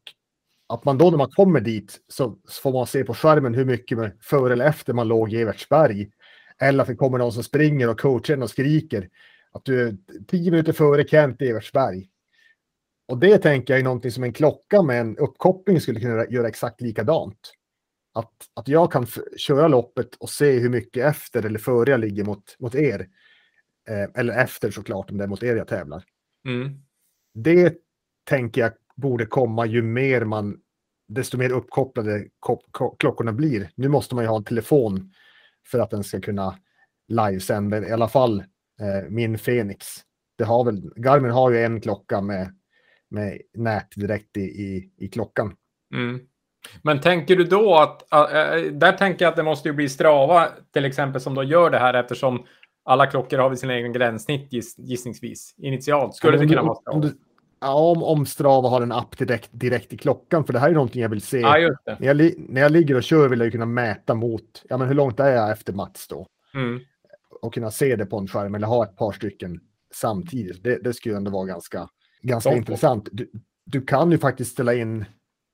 [0.69, 3.97] att man då när man kommer dit så får man se på skärmen hur mycket
[4.21, 6.09] före eller efter man låg i Evertsberg.
[6.61, 9.09] Eller att det kommer någon som springer och coachen och skriker
[9.51, 12.09] att du är tio minuter före Kent i Evertsberg.
[13.09, 16.47] Och det tänker jag är någonting som en klocka med en uppkoppling skulle kunna göra
[16.47, 17.53] exakt likadant.
[18.13, 22.23] Att, att jag kan köra loppet och se hur mycket efter eller före jag ligger
[22.23, 23.07] mot, mot er.
[23.89, 26.03] Eh, eller efter såklart om det är mot er jag tävlar.
[26.47, 26.81] Mm.
[27.33, 27.77] Det
[28.23, 30.57] tänker jag borde komma ju mer man,
[31.07, 32.25] desto mer uppkopplade
[32.99, 33.71] klockorna blir.
[33.75, 35.13] Nu måste man ju ha en telefon
[35.67, 36.59] för att den ska kunna
[37.07, 38.39] livesända, i alla fall
[38.79, 39.87] eh, min Fenix.
[40.37, 42.58] Det har väl, Garmin har ju en klocka med,
[43.09, 45.55] med nät direkt i, i, i klockan.
[45.95, 46.19] Mm.
[46.81, 50.47] Men tänker du då att, äh, där tänker jag att det måste ju bli Strava
[50.73, 52.45] till exempel som då gör det här eftersom
[52.83, 56.15] alla klockor har väl sin egen gränssnitt giss, gissningsvis initialt.
[56.15, 57.09] Skulle det kunna vara Strava?
[57.61, 60.73] Ja, om, om Strava har en app direkt, direkt i klockan, för det här är
[60.73, 61.39] någonting jag vill se.
[61.39, 61.75] Ja.
[61.99, 64.95] När, jag, när jag ligger och kör vill jag kunna mäta mot, ja men hur
[64.95, 66.27] långt är jag efter Mats då?
[66.53, 66.79] Mm.
[67.41, 69.59] Och kunna se det på en skärm eller ha ett par stycken
[69.93, 70.63] samtidigt.
[70.63, 71.89] Det, det skulle ändå vara ganska,
[72.21, 73.09] ganska intressant.
[73.11, 73.31] Du,
[73.65, 75.05] du kan ju faktiskt ställa in,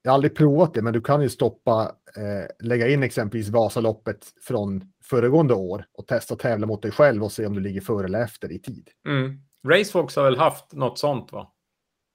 [0.02, 4.26] jag har aldrig provat det, men du kan ju stoppa, eh, lägga in exempelvis Vasaloppet
[4.48, 8.06] från föregående år och testa tävla mot dig själv och se om du ligger före
[8.06, 8.90] eller efter i tid.
[9.08, 9.40] Mm.
[9.68, 11.52] Racefox har väl haft något sånt va?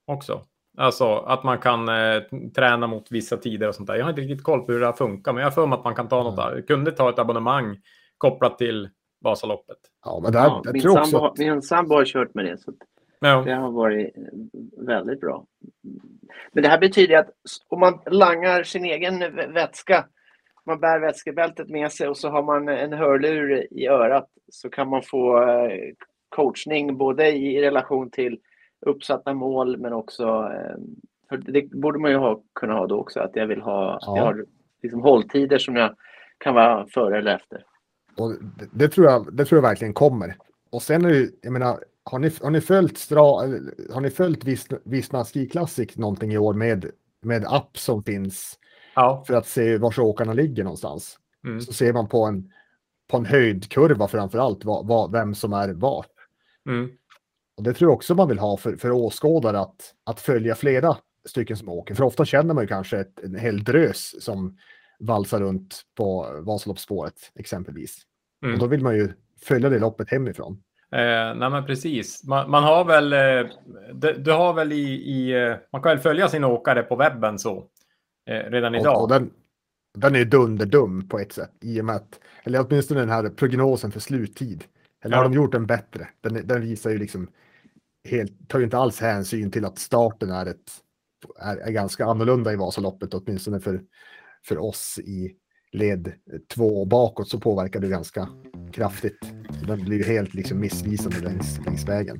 [0.06, 0.44] också.
[0.78, 2.22] Alltså att man kan eh,
[2.56, 3.94] träna mot vissa tider och sånt där.
[3.94, 5.78] Jag har inte riktigt koll på hur det här funkar, men jag har för mig
[5.78, 6.62] att man kan ta något där.
[6.66, 7.76] Kunde ta ett abonnemang
[8.18, 8.88] kopplat till
[9.24, 9.76] Vasaloppet.
[10.04, 11.18] Ja, men det här, Ja, jag min, tror sambo, också...
[11.18, 12.58] har- min sambo har kört med det.
[12.58, 12.72] Så
[13.20, 13.42] Ja.
[13.46, 14.22] det har varit eh,
[14.86, 15.44] väldigt bra.
[16.52, 17.30] Men det här betyder att
[17.68, 20.06] om man langar sin egen vä- vätska,
[20.66, 24.88] man bär vätskebältet med sig och så har man en hörlur i örat så kan
[24.88, 25.70] man få eh,
[26.28, 28.38] coachning både i relation till
[28.86, 30.76] uppsatta mål men också eh,
[31.28, 34.16] för det borde man ju ha, kunna ha då också att jag vill ha, Ja.
[34.16, 34.44] jag har
[34.82, 35.94] liksom hålltider som jag
[36.38, 37.64] kan vara före eller efter.
[38.16, 40.36] Och det, det, tror jag, det tror jag verkligen kommer.
[40.70, 43.20] Och sen är det jag menar, har ni, har ni följt, Stra,
[43.90, 46.90] har ni följt Visma, Visma Ski Classic någonting i år med,
[47.22, 48.58] med app som finns
[48.94, 49.24] ja.
[49.26, 51.18] för att se var åkarna ligger någonstans?
[51.46, 51.60] Mm.
[51.60, 52.52] Så ser man på en,
[53.10, 56.06] på en höjdkurva framför allt vad, vad, vem som är var.
[56.68, 56.90] Mm.
[57.56, 60.96] Och det tror jag också man vill ha för, för åskådare att, att följa flera
[61.28, 61.94] stycken som åker.
[61.94, 64.58] För ofta känner man ju kanske ett, en hel drös som
[65.00, 67.98] valsar runt på Vasaloppsspåret exempelvis.
[68.42, 68.54] Mm.
[68.54, 70.62] Och då vill man ju följa det loppet hemifrån.
[70.92, 72.24] Eh, nej men precis.
[72.24, 73.52] Man, man har väl, eh,
[73.94, 77.38] du, du har väl i, i eh, man kan väl följa sin åkare på webben
[77.38, 77.66] så
[78.30, 78.96] eh, redan idag.
[78.96, 79.30] Och, och den,
[79.98, 83.92] den är dunderdum på ett sätt i och med att, eller åtminstone den här prognosen
[83.92, 84.64] för sluttid.
[85.04, 85.28] Eller har Ja.
[85.28, 86.08] de gjort den bättre?
[86.20, 87.28] Den, den visar ju liksom
[88.08, 90.70] helt, tar ju inte alls hänsyn till att starten är ett
[91.38, 93.80] är, är ganska annorlunda i Vasaloppet, åtminstone för,
[94.46, 95.36] för oss i
[95.72, 96.12] led
[96.54, 98.28] två bakåt så påverkar det ganska
[98.72, 99.18] kraftigt.
[99.66, 102.18] Den blir helt liksom missvisande längs, längs vägen.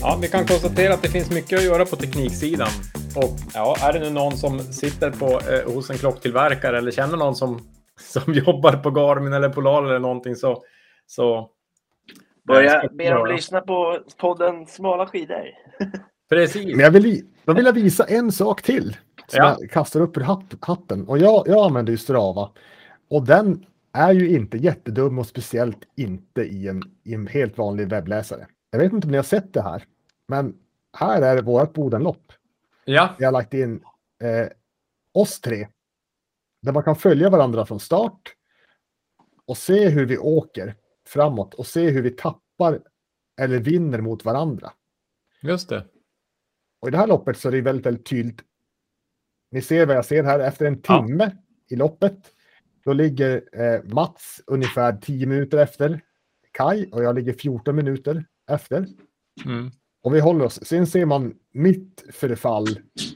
[0.00, 2.68] Ja, vi kan konstatera att det finns mycket att göra på tekniksidan.
[3.16, 7.16] Och ja, är det nu någon som sitter på, eh, hos en klocktillverkare eller känner
[7.16, 7.60] någon som,
[8.00, 10.64] som jobbar på Garmin eller Polar eller någonting så,
[11.06, 11.50] så
[12.46, 15.44] Börja be dem lyssna på podden Smala skidor.
[16.28, 16.66] Precis.
[16.66, 18.96] Men jag vill, då vill jag visa en sak till.
[19.28, 19.56] Som Ja.
[19.60, 21.08] jag kastar upp ur hatt- hatten.
[21.08, 22.50] Och jag, jag använder ju Strava.
[23.08, 27.88] Och den är ju inte jättedum och speciellt inte i en, i en helt vanlig
[27.88, 28.46] webbläsare.
[28.70, 29.84] Jag vet inte om ni har sett det här.
[30.28, 30.56] Men
[30.96, 32.32] här är vårt Bodenlopp.
[32.84, 33.84] Ja, Jag har lagt in
[34.22, 34.48] eh,
[35.12, 35.68] oss tre.
[36.62, 38.34] Där man kan följa varandra från start.
[39.46, 40.74] Och se hur vi åker
[41.08, 41.54] framåt.
[41.54, 42.80] Och se hur vi tappar
[43.40, 44.72] eller vinner mot varandra.
[45.42, 45.84] just det.
[46.80, 48.40] Och i det här loppet så är det väldigt, väldigt tydligt.
[49.54, 50.40] Ni ser vad jag ser här.
[50.40, 51.06] Efter en Ja.
[51.06, 51.36] timme
[51.70, 52.18] i loppet.
[52.84, 56.00] Då ligger eh, Mats ungefär 10 minuter efter
[56.52, 58.86] Kai och jag ligger 14 minuter efter.
[59.44, 59.70] Mm.
[60.02, 60.66] Och vi håller oss.
[60.66, 62.66] Sen ser man mitt förfall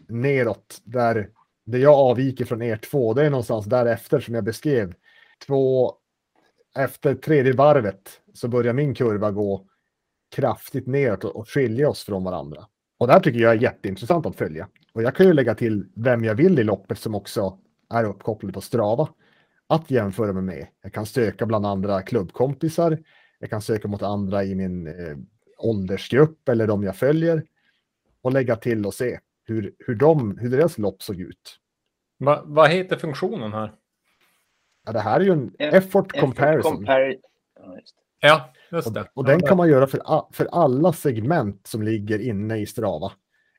[0.09, 1.31] neråt där,
[1.67, 3.15] där jag avviker från er två.
[3.15, 4.95] Det är någonstans därefter som jag beskrev.
[5.47, 5.95] Två,
[6.79, 9.67] efter tredje varvet så börjar min kurva gå
[10.37, 12.67] kraftigt neråt och skilja oss från varandra.
[12.99, 14.69] Och det här tycker jag är jätteintressant att följa.
[14.93, 17.59] Och jag kan ju lägga till vem jag vill i loppet som också
[17.91, 19.09] är uppkopplad på Strava.
[19.67, 20.67] Att jämföra mig med.
[20.83, 22.99] Jag kan söka bland andra klubbkompisar.
[23.39, 25.17] Jag kan söka mot andra i min eh,
[25.59, 27.45] åldersgrupp eller de jag följer.
[28.23, 31.59] Och lägga till och se hur, hur, de, hur deras lopp såg ut.
[32.19, 33.73] Va, vad heter funktionen här?
[34.87, 36.77] Ja, det här är ju en Eff- effort comparison.
[36.87, 37.17] Compar-
[37.61, 38.27] ja, just det.
[38.29, 39.11] Ja, just Och, det.
[39.15, 43.13] och den kan man göra för, a- för alla segment som ligger inne i Strava.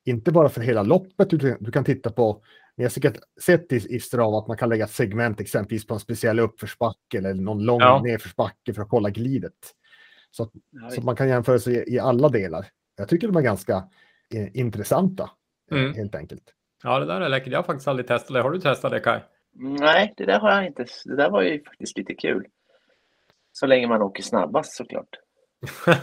[0.09, 2.41] Inte bara för hela loppet, utan du kan titta på,
[2.77, 5.93] ni har säkert sett i, i Strava att man kan lägga ett segment exempelvis på
[5.93, 8.01] en speciell uppförsbacke eller någon lång Ja.
[8.01, 9.53] nedförsbacke för att kolla glidet.
[10.31, 10.51] Så att,
[10.93, 12.65] så man kan jämföra sig i, i alla delar.
[12.97, 13.83] Jag tycker de är ganska
[14.33, 15.29] eh, intressanta,
[15.71, 15.93] eh, Mm.
[15.93, 16.43] helt enkelt.
[16.83, 17.51] Ja, det där är läckert.
[17.51, 18.41] Jag har faktiskt aldrig testat det.
[18.41, 19.19] Har du testat det, Kai?
[19.55, 20.85] Nej, det där har jag inte.
[21.05, 22.45] Det där var ju faktiskt lite kul.
[23.51, 25.09] Så länge man åker snabbast såklart.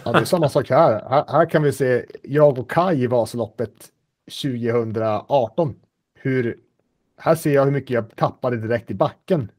[0.04, 1.08] Ja, det är samma sak här.
[1.08, 1.24] här.
[1.28, 3.72] Här kan vi se jag och Kai i Vasaloppet
[4.30, 5.74] 2018.
[6.14, 6.58] Hur,
[7.16, 9.50] här ser jag hur mycket jag tappade direkt i backen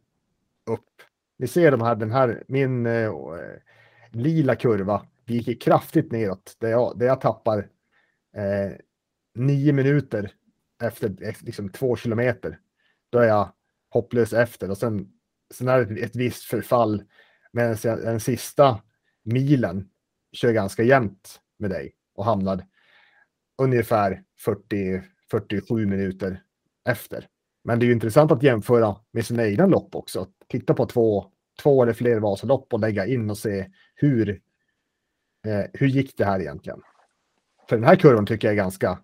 [0.66, 1.02] upp.
[1.38, 3.12] Ni ser de här, den här, min eh,
[4.12, 5.06] lila kurva.
[5.26, 7.58] Vi gick kraftigt neråt där jag, där jag tappar
[8.36, 8.72] eh,
[9.36, 10.32] nio minuter
[10.84, 12.60] efter liksom två kilometer.
[13.10, 13.52] Då är jag
[13.90, 15.12] hopplös efter och sen,
[15.54, 17.04] sen är det ett, visst förfall.
[17.52, 18.82] Men den sista
[19.24, 19.90] milen
[20.32, 22.66] kör ganska jämnt med dig och hamnar
[23.58, 26.42] ungefär 40, 47 minuter
[26.90, 27.28] efter.
[27.64, 30.28] Men det är ju intressant att jämföra med sina egna lopp också.
[30.48, 31.26] Titta på två,
[31.64, 33.66] två eller fler Vasalopp och lägga in och se
[33.96, 34.30] hur,
[35.46, 36.82] eh, hur gick det här egentligen?
[37.70, 39.00] För den här kurvan tycker jag är ganska,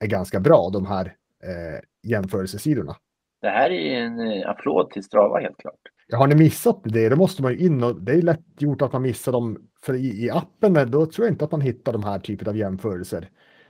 [0.00, 1.06] är ganska bra, de här
[1.42, 2.96] eh, jämförelsesidorna.
[3.40, 5.80] Det här är en eh, applåd till Strava helt klart.
[6.12, 8.92] Har ni missat det, då måste man ju in och det är lätt gjort att
[8.92, 9.68] man missar dem.
[9.82, 12.56] För i, i appen, då tror jag inte att man hittar de här typen av
[12.56, 13.28] jämförelser.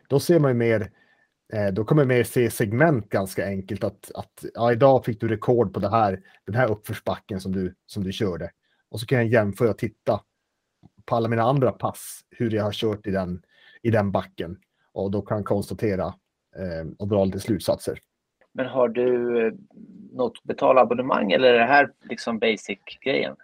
[0.09, 0.91] Då ser man ju mer,
[1.53, 3.85] eh, då kommer man mer se segment ganska enkelt.
[3.85, 7.75] Att, att ja, idag fick du rekord på det här, den här uppförsbacken som du,
[7.87, 8.51] som du körde.
[8.91, 10.21] Och så kan jag jämföra och titta
[11.05, 13.43] på alla mina andra pass, hur jag har kört i den,
[13.83, 14.59] i den backen.
[14.93, 16.05] Och då kan jag konstatera
[16.57, 17.99] eh, och dra lite slutsatser.
[18.53, 19.53] Men har du eh,
[20.13, 23.37] något betalabonnemang eller är det här liksom basic-grejen?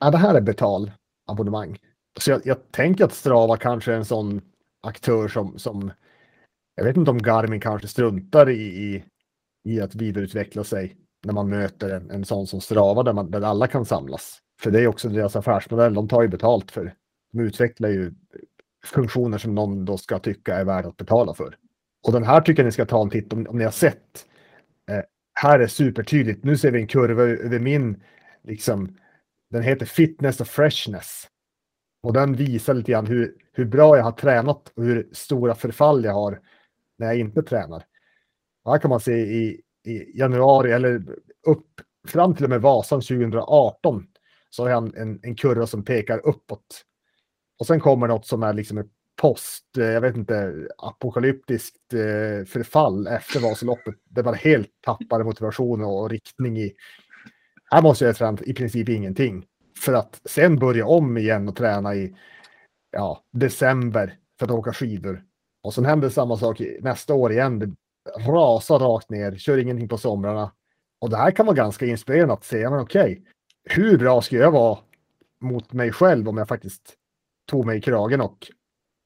[0.00, 1.78] Ja, det här är betalabonnemang.
[2.20, 4.40] Så jag, jag tänker att Strava kanske är en sån
[4.82, 5.90] aktör som, som
[6.74, 9.04] jag vet inte om Garmin kanske struntar i, i,
[9.64, 10.96] i att vidareutveckla sig
[11.26, 14.38] när man möter en, en sån som Strava där, man, där alla kan samlas.
[14.60, 15.94] För det är också deras affärsmodell.
[15.94, 16.94] De tar ju betalt för.
[17.32, 18.12] De utvecklar ju
[18.84, 21.56] funktioner som någon då ska tycka är värd att betala för.
[22.06, 24.26] Och den här tycker jag ni ska ta en titt om, om ni har sett.
[24.90, 25.02] Eh,
[25.40, 26.44] här är supertydligt.
[26.44, 28.02] Nu ser vi en kurva över min,
[28.44, 28.96] liksom,
[29.50, 31.28] den heter Fitness och Freshness.
[32.02, 36.04] Och den visar lite grann hur, hur bra jag har tränat och hur stora förfall
[36.04, 36.40] jag har
[36.98, 37.84] när jag inte tränar.
[38.64, 41.02] Och här kan man se i, i januari eller
[41.46, 44.06] upp fram till och med Vasan 2018
[44.50, 46.84] så har jag en, en, en kurva som pekar uppåt.
[47.58, 52.46] Och sen kommer något som är liksom ett post, eh, jag vet inte, apokalyptiskt eh,
[52.46, 53.94] förfall efter Vasaloppet.
[54.04, 56.72] Där man helt tappar motivation och riktning i.
[57.70, 59.46] Här måste jag träna i princip ingenting.
[59.78, 62.16] För att sen börja om igen och träna i
[62.92, 65.22] ja, december för att åka skidor.
[65.62, 67.58] Och sen händer samma sak nästa år igen.
[67.58, 67.70] Det
[68.18, 70.52] rasar rakt ner, kör ingenting på somrarna.
[71.00, 73.22] Och det här kan vara ganska inspirerande att se, men okej,
[73.64, 74.78] hur bra ska jag vara
[75.40, 76.94] mot mig själv om jag faktiskt
[77.46, 78.46] tog mig i kragen och,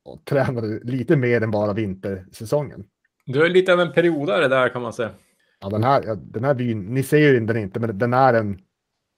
[0.05, 2.85] och tränade lite mer än bara vintersäsongen.
[3.27, 5.11] Du är lite av en periodare där kan man säga.
[5.61, 8.59] Ja, den här, den här byn, ni ser ju den inte, men den är en,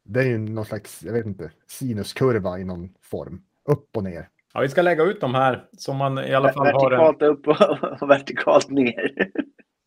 [0.05, 3.43] det är ju någon slags, jag vet inte, sinuskurva i någon form.
[3.69, 4.29] upp och ner.
[4.55, 6.91] Ja, vi ska lägga ut de här som man i alla fall har.
[6.91, 9.13] Vertikalt upp och, vertikalt ner.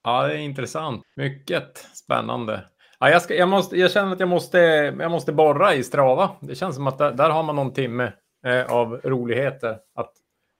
[0.04, 1.04] Ja, det är intressant.
[1.16, 2.66] Mycket spännande.
[3.00, 4.58] Ja, jag, ska, jag, måste, jag känner att jag måste,
[5.00, 6.30] jag måste borra i Strava.
[6.42, 8.12] Det känns som att där, där har man någon timme
[8.46, 10.12] eh, av roligheter att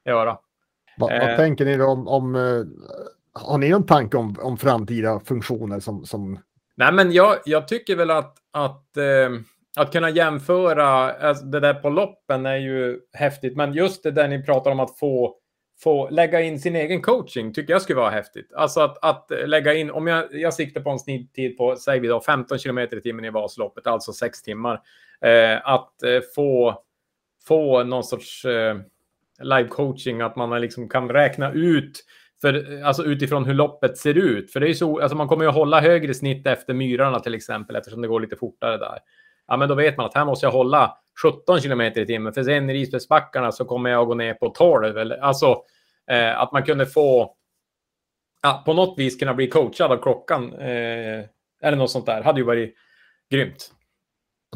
[0.06, 0.38] göra.
[0.98, 1.28] Va, Eh.
[1.28, 2.42] Vad tänker ni då om, om eh,
[3.34, 6.40] har ni någon tanke om, om framtida funktioner som, som
[6.76, 9.30] Nej, men jag, jag tycker väl att, att, eh,
[9.78, 14.28] att kunna jämföra, alltså det där på loppen är ju häftigt, men just det där
[14.28, 15.36] ni pratar om att få,
[15.80, 18.54] få lägga in sin egen coaching tycker jag skulle vara häftigt.
[18.54, 22.08] Alltså att, att lägga in, om jag, jag siktar på en snittid på, säg vi
[22.08, 24.82] då, 15 km i timmen i Vasaloppet, alltså 6 timmar,
[25.22, 26.84] eh, att eh, få,
[27.48, 28.78] få någon sorts eh,
[29.40, 32.04] live coaching, att man liksom kan räkna ut
[32.46, 34.52] för, alltså utifrån hur loppet ser ut.
[34.52, 37.76] För det är så, alltså man kommer ju hålla högre snitt efter myrarna till exempel,
[37.76, 39.00] eftersom det går lite fortare där.
[39.48, 42.44] Ja, men då vet man att här måste jag hålla 17 kilometer i timmen, för
[42.44, 44.98] sen i Risbergsbackarna så kommer jag att gå ner på 12.
[44.98, 45.62] Eller, alltså
[46.12, 47.36] eh, att man kunde få,
[48.42, 51.26] ja, på något vis kunna bli coachad av klockan, eh,
[51.62, 52.76] eller något sånt där, hade ju varit
[53.32, 53.72] grymt.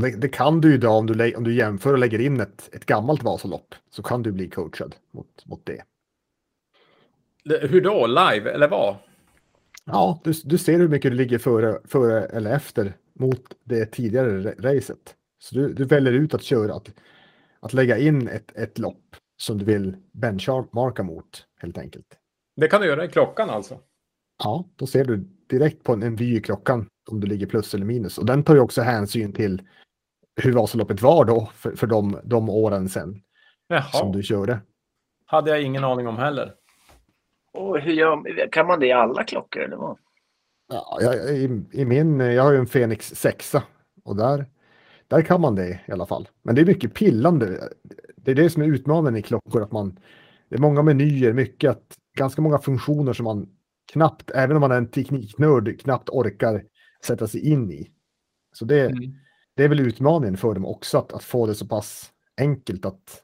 [0.02, 2.70] det, det kan du ju idag om du, om du jämför och lägger in ett,
[2.74, 5.82] ett gammalt Vasalopp så kan du bli coachad mot, mot det.
[7.46, 8.08] Hur då?
[8.08, 8.96] Live, eller vad?
[9.86, 14.32] Ja, du, du ser hur mycket du ligger före, före eller efter mot det tidigare
[14.32, 15.16] ra- racet.
[15.40, 16.94] Så du, du väljer ut att köra, att,
[17.60, 22.06] att lägga in ett, ett lopp som du vill benchmarka mot helt enkelt.
[22.56, 23.80] Det kan du göra i klockan alltså?
[24.44, 25.18] Ja, då ser du
[25.50, 28.18] direkt på en, en vy i klockan om du ligger plus eller minus.
[28.18, 29.62] Och den tar ju också hänsyn till
[30.42, 33.22] hur Vasaloppet var då för, för de, de åren sen
[33.92, 34.60] som du körde.
[35.26, 36.54] hade jag ingen aning om heller.
[37.54, 39.98] Och hur gör, kan man det i alla klockor eller vad?
[40.72, 43.56] Ja, jag, i, i min, jag har ju en Fenix 6
[44.04, 44.46] och där,
[45.08, 46.28] där kan man det i alla fall.
[46.44, 47.70] Men det är mycket pillande.
[48.16, 50.00] Det är det som är utmaningen i klockor, att man,
[50.50, 53.50] det är många menyer, mycket att, ganska många funktioner som man
[53.92, 56.64] knappt, även om man är en tekniknörd, knappt orkar
[57.06, 57.92] sätta sig in i.
[58.54, 59.14] Så det, Mm.
[59.56, 63.24] det är väl utmaningen för dem också, att, att få det så pass enkelt att,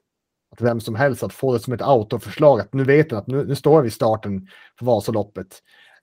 [0.55, 2.59] att vem som helst att få det som ett autoförslag.
[2.59, 4.47] Att nu vet den att nu, nu står vi i starten
[4.79, 5.61] för Vasaloppet.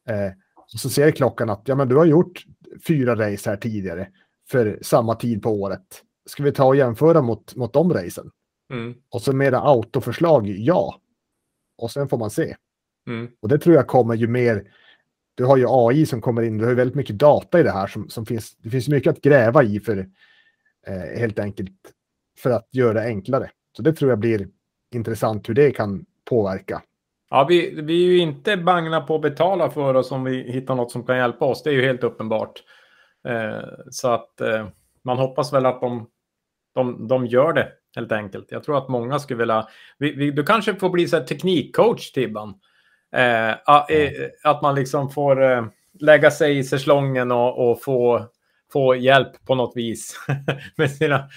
[0.09, 2.45] Eh, och så ser klockan att ja, men du har gjort
[2.87, 4.09] fyra race här tidigare
[4.51, 6.03] för samma tid på året.
[6.27, 8.31] Ska vi ta och jämföra mot, mot de racen?
[8.73, 8.95] Mm.
[9.11, 11.01] Och så mera autoförslag, ja.
[11.79, 12.57] Och sen får man se.
[13.07, 13.31] Mm.
[13.41, 14.73] Och det tror jag kommer ju mer.
[15.35, 16.59] Du har ju AI som kommer in.
[16.59, 18.57] Du har ju väldigt mycket data i det här som, som finns.
[18.57, 20.09] Det finns mycket att gräva i för
[20.87, 21.73] eh, helt enkelt
[22.39, 23.51] för att göra det enklare.
[23.77, 24.49] Så det tror jag blir
[24.95, 26.83] intressant hur det kan påverka.
[27.31, 30.75] Ja, vi, vi är ju inte bangna på att betala för oss om vi hittar
[30.75, 31.63] något som kan hjälpa oss.
[31.63, 32.63] Det är ju helt uppenbart.
[33.29, 34.67] Eh, så att eh,
[35.05, 36.07] man hoppas väl att de,
[36.75, 38.47] de, de gör det helt enkelt.
[38.53, 39.69] Jag tror att många skulle vilja...
[39.99, 42.55] Vi, vi, du kanske får bli så teknikcoach, Tibban.
[43.17, 44.13] Eh, eh,
[44.45, 45.65] att man liksom får eh,
[46.01, 48.27] lägga sig i säsongen och, och få,
[48.73, 50.17] få hjälp på något vis
[50.77, 51.29] med, sina,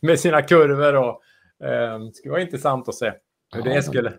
[0.00, 0.94] med sina kurvor.
[0.94, 1.22] Och,
[1.58, 3.12] det skulle vara intressant att se
[3.54, 4.12] hur Ja, det skulle...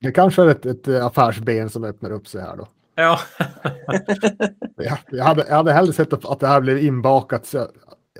[0.00, 2.68] Det kanske är ett, ett affärsben som öppnar upp sig här då.
[2.94, 3.20] Ja.
[4.76, 7.46] Jag, jag, hade, jag hade hellre sett att, att det här blev inbakat.
[7.46, 7.68] Så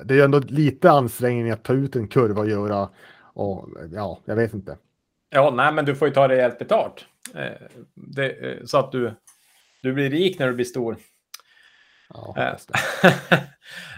[0.04, 2.88] det är ju ändå lite ansträngning att ta ut en kurva och göra.
[3.34, 4.76] Och ja, jag vet inte.
[5.30, 7.04] Ja, nej, men du får ju ta rejält betalt.
[7.34, 9.12] Eh, det, eh, så att du,
[9.82, 10.96] du blir rik när du blir stor.
[12.14, 12.54] Ja, Eh,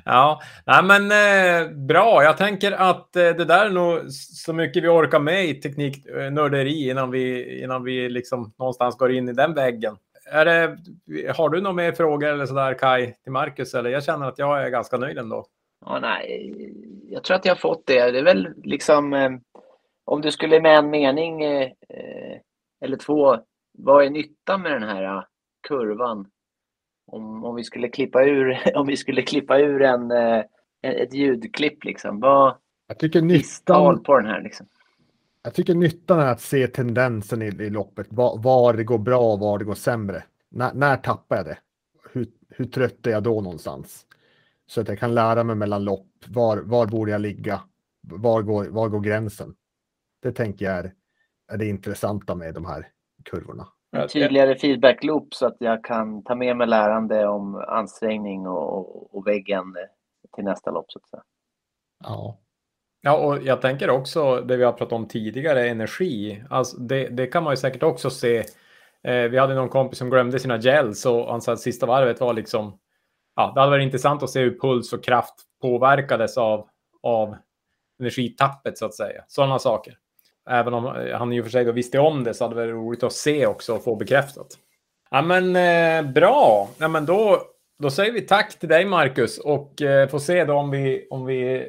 [0.05, 2.23] ja, nej, men eh, bra.
[2.23, 6.91] Jag tänker att eh, det där är nog så mycket vi orkar med i tekniknörderi
[6.91, 9.97] innan vi, innan vi liksom någonstans går in i den väggen.
[10.31, 10.79] Är det,
[11.37, 13.75] har du några mer frågor eller sådär Kai till Marcus?
[13.75, 15.47] Eller jag känner att jag är ganska nöjd ändå.
[15.85, 16.73] Ja, nej,
[17.11, 18.11] jag tror att jag har fått det.
[18.11, 19.31] Det är väl liksom eh,
[20.05, 22.39] om du skulle med en mening eh, eh,
[22.81, 23.39] eller två,
[23.79, 25.23] vad är nyttan med den här eh,
[25.69, 26.31] kurvan?
[27.07, 30.45] Om, om vi skulle klippa ur, om vi skulle klippa ur en, eh,
[30.83, 32.21] ett ljudklipp liksom.
[32.21, 32.57] Vad
[32.89, 34.67] Jag tycker nyttan, på den här liksom.
[35.43, 38.07] jag tycker nyttan är att se tendensen i, i loppet.
[38.11, 40.25] Var, var det går bra och var det går sämre.
[40.51, 41.59] När, när tappar jag det?
[42.13, 44.07] Hur, hur trött är jag då någonstans?
[44.67, 46.09] Så att jag kan lära mig mellan lopp.
[46.29, 47.61] Var, var borde jag ligga?
[48.01, 49.55] Var går, var går gränsen?
[50.23, 50.93] Det tänker jag är,
[51.53, 52.89] är det intressanta med de här
[53.25, 53.69] kurvorna.
[54.09, 59.27] Tydligare feedback loop så att jag kan ta med mig lärande om ansträngning och, och,
[59.27, 59.65] väggen
[60.35, 61.23] till nästa lopp så att säga.
[62.05, 62.39] Ja,
[63.07, 66.45] Ja, och jag tänker också det vi har pratat om tidigare, energi.
[66.51, 68.39] Alltså det, det kan man ju säkert också se.
[69.03, 72.21] Eh, vi hade någon kompis som glömde sina gels och han sa att sista varvet
[72.21, 72.79] var liksom...
[73.37, 76.69] Ja, det hade varit intressant att se hur puls och kraft påverkades av,
[77.03, 77.37] av
[78.01, 79.25] energitappet så att säga.
[79.29, 79.99] Sådana saker.
[80.51, 80.85] Även om
[81.15, 83.13] han i och för sig då visste om det så hade det varit roligt att
[83.13, 84.47] se också och få bekräftat.
[85.11, 86.69] Ja, men eh, bra.
[86.79, 87.43] Ja, men då,
[87.83, 91.27] då säger vi tack till dig, Marcus, och eh, får se då om vi, om
[91.27, 91.63] vi eh,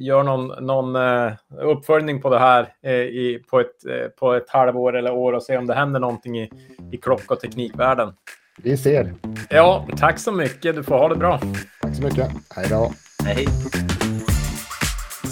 [0.00, 1.32] gör någon, någon eh,
[1.62, 5.42] uppföljning på det här eh, i, på, ett, eh, på ett halvår eller år och
[5.42, 6.50] se om det händer någonting i,
[6.92, 8.12] i klock och teknikvärlden.
[8.62, 9.14] Vi ser.
[9.50, 10.74] Ja, tack så mycket.
[10.74, 11.40] Du får ha det bra.
[11.82, 12.30] Tack så mycket.
[12.56, 12.92] Hej då.
[13.24, 13.46] Hej.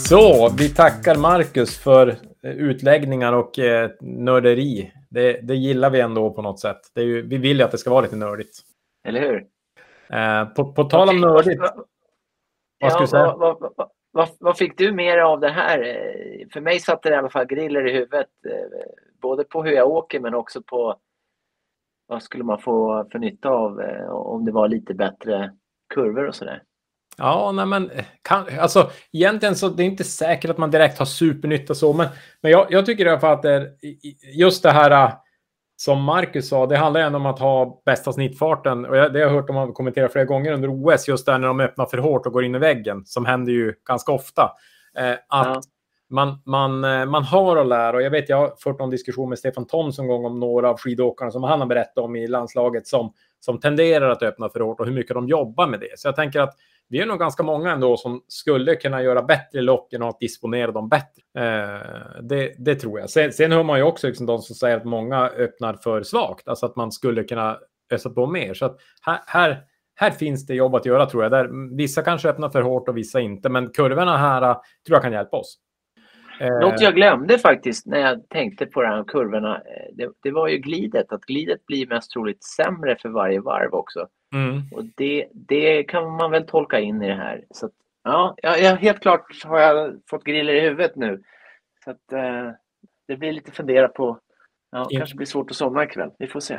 [0.09, 2.15] Så, vi tackar Marcus för eh,
[2.53, 4.93] utläggningar och eh, nörderi.
[5.11, 6.81] Det, det gillar vi ändå på något sätt.
[6.95, 8.59] Ju, vi vill ju att det ska vara lite nördigt.
[9.05, 9.47] Eller hur?
[10.19, 11.61] Eh, på, på tal om nördigt.
[11.61, 11.85] Vad
[12.79, 15.79] Ja, vad, vad, vad, vad, vad fick du mer av det här?
[15.79, 18.29] Eh, För mig satte det i alla fall griller i huvudet.
[18.49, 18.91] eh,
[19.21, 20.97] Både på hur jag åker men också på
[22.07, 25.53] vad skulle man få för nytta av eh, om det var lite bättre
[25.95, 26.63] kurvor och sådär.
[27.19, 27.91] Ja, nej men
[28.23, 32.07] kan, alltså egentligen så det är inte säkert att man direkt har supernytta så, men,
[32.41, 33.71] men jag, jag tycker i alla fall att det är
[34.33, 35.13] just det här äh,
[35.77, 39.27] som Marcus sa, det handlar ändå om att ha bästa snittfarten och jag, det har
[39.27, 42.27] jag hört dem kommentera flera gånger under OS, just där när de öppnar för hårt
[42.27, 44.53] och går in i väggen, som händer ju ganska ofta.
[44.99, 45.61] Eh, att Ja.
[46.11, 49.29] man, man, eh, man har att lära och jag vet, jag har fört någon diskussion
[49.29, 52.27] med Stefan Thomson en gång om några av skidåkarna som han har berättat om i
[52.27, 55.99] landslaget som, som tenderar att öppna för hårt och hur mycket de jobbar med det.
[55.99, 56.55] Så jag tänker att
[56.89, 60.73] vi är nog ganska många ändå som skulle kunna göra bättre lopp genom att disponera
[60.73, 61.23] dem bättre.
[61.39, 63.11] Eh, det, det tror jag.
[63.11, 66.49] Sen, sen hör man ju också liksom de som säger att många öppnar för svagt,
[66.49, 67.59] alltså att man skulle kunna
[67.91, 68.55] ösa på mer.
[68.55, 69.63] Så att här, här,
[69.95, 71.33] här finns det jobb att göra tror jag.
[71.33, 74.57] Där, vissa kanske öppnar för hårt och vissa inte, men kurvorna här eh,
[74.87, 75.59] tror jag kan hjälpa oss.
[76.41, 80.31] Eh, Något jag glömde faktiskt när jag tänkte på de här kurvorna, eh, det, det
[80.31, 81.13] var ju glidet.
[81.13, 84.09] Att glidet blir mest troligt sämre för varje varv också.
[84.35, 84.63] mm.
[84.73, 87.45] Och det, det kan man väl tolka in i det här.
[87.51, 87.73] Så att,
[88.05, 91.23] ja, jag, helt klart har jag fått griller i huvudet nu.
[91.85, 92.51] Så att, eh,
[93.09, 94.19] det blir lite fundera på.
[94.73, 94.99] Ja, Ja.
[94.99, 96.11] kanske blir svårt att somna ikväll.
[96.19, 96.59] Vi får se.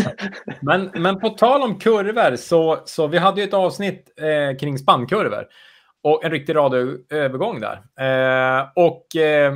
[0.60, 4.78] Men, men på tal om kurvor så, så vi hade ju ett avsnitt eh, kring
[4.78, 5.46] spannkurvor
[6.04, 7.76] och en riktig radioövergång där.
[8.00, 9.54] Eh, och eh,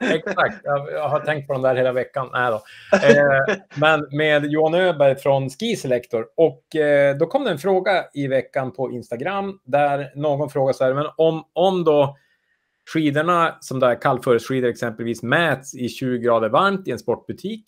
[0.14, 2.30] exakt, jag, jag har tänkt på den där hela veckan.
[2.32, 2.62] Nej då.
[3.08, 6.26] Eh, men med Johan Öberg från Ski Selector.
[6.36, 10.84] Och eh, då kom det en fråga i veckan på Instagram där någon frågade så
[10.84, 12.16] här, men om, om då
[12.94, 17.64] skidorna som där kallföresskidor exempelvis mäts i 20 grader varmt i en sportbutik.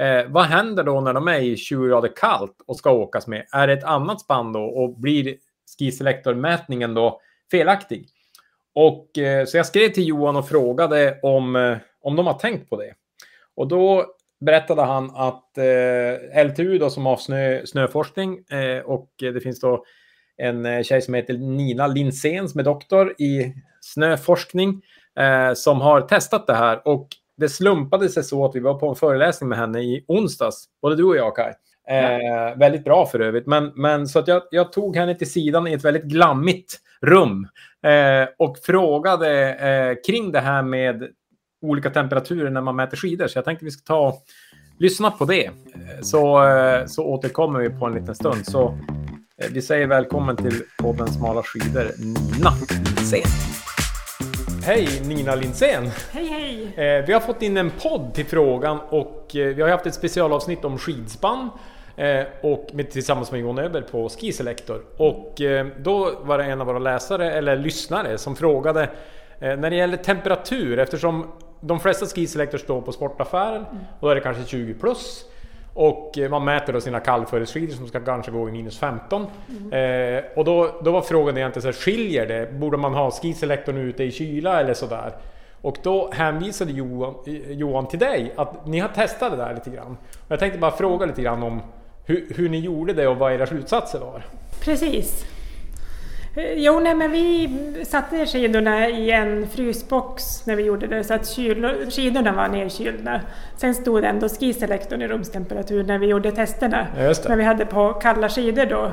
[0.00, 3.46] Eh, vad händer då när de är i 20 grader kallt och ska åkas med?
[3.52, 5.36] Är det ett annat spann då och blir
[5.78, 7.20] skiselektormätningen då
[7.50, 8.08] felaktig?
[8.74, 12.70] Och eh, så jag skrev till Johan och frågade om, eh, om de har tänkt
[12.70, 12.94] på det.
[13.56, 14.06] Och då
[14.40, 19.84] berättade han att eh, LTU då som har snö, snöforskning eh, och det finns då
[20.36, 24.82] en eh, tjej som heter Nina Linsén som är doktor i snöforskning
[25.18, 28.88] eh, som har testat det här och det slumpade sig så att vi var på
[28.88, 31.54] en föreläsning med henne i onsdags, både du och jag Kaj.
[31.88, 35.66] Eh, väldigt bra för övrigt, men, men så att jag, jag tog henne till sidan
[35.66, 37.48] i ett väldigt glammigt rum
[37.82, 41.08] eh, och frågade eh, kring det här med
[41.62, 43.26] olika temperaturer när man mäter skidor.
[43.26, 44.22] Så jag tänkte vi ska ta
[44.78, 45.44] lyssna på det.
[45.46, 45.52] Eh,
[46.02, 48.46] Så, eh, så återkommer vi på en liten stund.
[48.46, 48.78] Så
[49.42, 52.50] eh, vi säger välkommen till podden Smala skidor, Nina
[52.96, 53.73] Linsén.
[54.66, 55.90] Hej Nina Linsén!
[56.12, 56.62] Hej hej!
[56.76, 59.94] Eh, vi har fått in en podd till frågan och eh, vi har haft ett
[59.94, 61.50] specialavsnitt om skidspann
[61.96, 64.82] eh, och med, tillsammans med Johan Öberg på Ski Selector.
[64.96, 65.40] Och
[65.78, 68.90] då var det en av våra läsare, eller lyssnare, som frågade
[69.38, 71.26] när det gäller temperatur eftersom
[71.60, 73.64] de flesta Ski Selector står på sportaffären
[74.00, 75.24] och då är det kanske 20 plus.
[75.74, 79.22] Och eh, man mäter då sina kallföresskidor som ska kanske gå i minus 15.
[79.72, 82.52] Eh, och då, då var frågan egentligen så här, skiljer det?
[82.52, 85.12] Borde man ha skiselektorn ute i kyla eller sådär?
[85.60, 89.70] Och då hänvisade Johan, eh, Johan till dig att ni har testat det där lite
[89.70, 89.96] grann.
[90.12, 91.60] Och jag tänkte bara fråga lite grann om
[92.06, 94.22] hur, hur ni gjorde det och vad era slutsatser var.
[94.60, 95.24] Precis.
[96.36, 97.50] Eh, Jo, nej, men vi
[97.86, 103.20] satte skidorna i en frysbox när vi gjorde det så att kyl, skidorna var nedkylda.
[103.56, 106.86] Sen stod ändå skiselektorn i rumstemperatur när vi gjorde testerna.
[107.28, 108.92] Men vi hade på kalla skidor då.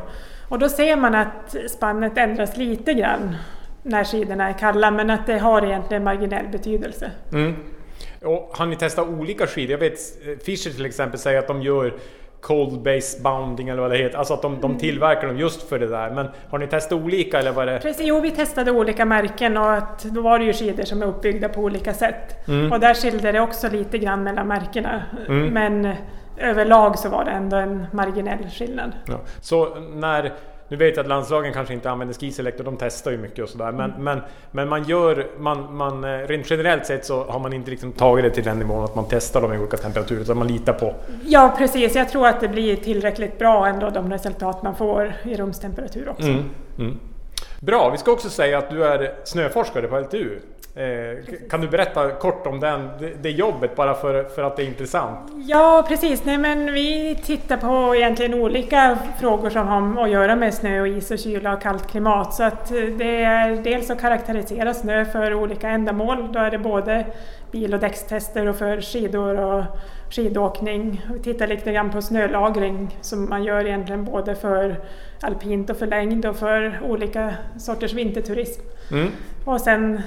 [0.50, 3.36] Och då ser man att spannet ändras lite grann
[3.84, 7.12] när skidorna är kalla men att det har egentligen marginell betydelse.
[7.34, 7.56] Mm.
[8.22, 9.72] Och har ni testat olika skidor?
[9.72, 11.94] Jag vet eh, Fischer till exempel säger att de gör
[12.42, 14.18] cold base bounding eller vad det heter.
[14.18, 16.12] Alltså att de, de tillverkar dem just för det där.
[16.12, 17.80] Men har ni testat olika eller vad det?
[17.80, 21.06] Precis, jo, vi testade olika märken och att då var det ju skidor som är
[21.06, 22.48] uppbyggda på olika sätt.
[22.48, 22.72] Mm.
[22.72, 25.04] Och där skilde det också lite grann mellan märkena.
[25.28, 25.48] Mm.
[25.48, 25.96] Men
[26.38, 28.92] överlag så var det ändå en marginell skillnad.
[29.06, 29.20] Ja.
[29.42, 30.34] Så när,
[30.72, 33.72] nu vet jag att landslagen kanske inte använder skiselektor, de testar ju mycket och sådär.
[33.72, 37.72] Men, men, men man gör, man, man, eh, rent generellt sett så har man inte
[37.72, 40.48] liksom tagit det till den nivån att man testar dem i olika temperaturer, utan man
[40.48, 40.96] litar på.
[41.26, 45.36] Ja precis, jag tror att det blir tillräckligt bra ändå de resultat man får i
[45.36, 46.28] rumstemperatur också.
[46.28, 46.50] Mm,
[46.80, 47.00] mm.
[47.60, 50.40] Bra, vi ska också säga att du är snöforskare på LTU.
[50.76, 51.18] Eh,
[51.50, 54.68] kan du berätta kort om den, det, det jobbet bara för, för att det är
[54.68, 55.20] intressant?
[55.48, 60.54] Ja precis, Nej, men vi tittar på egentligen olika frågor som har att göra med
[60.54, 62.34] snö och is och kyla och kallt klimat.
[62.34, 66.32] Så att det är dels att karaktärisera snö för olika ändamål.
[66.34, 67.06] Då är det både
[67.52, 69.64] bil och däckstester och för skidor och
[70.10, 71.06] skidåkning.
[71.14, 74.76] Vi tittar lite grann på snölagring som man gör egentligen både för
[75.22, 78.62] alpint och för längd och för olika sorters vinterturism.
[78.92, 79.12] Mm.
[79.46, 80.02] Och sen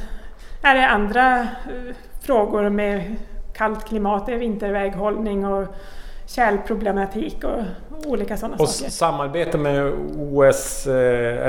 [0.64, 3.16] är det andra eh, frågor med
[3.54, 5.66] kallt klimat, vinterväghållning och
[6.26, 7.62] kärlproblematik och
[8.06, 8.86] olika sådana och saker.
[8.86, 11.46] Och samarbete med OS eh?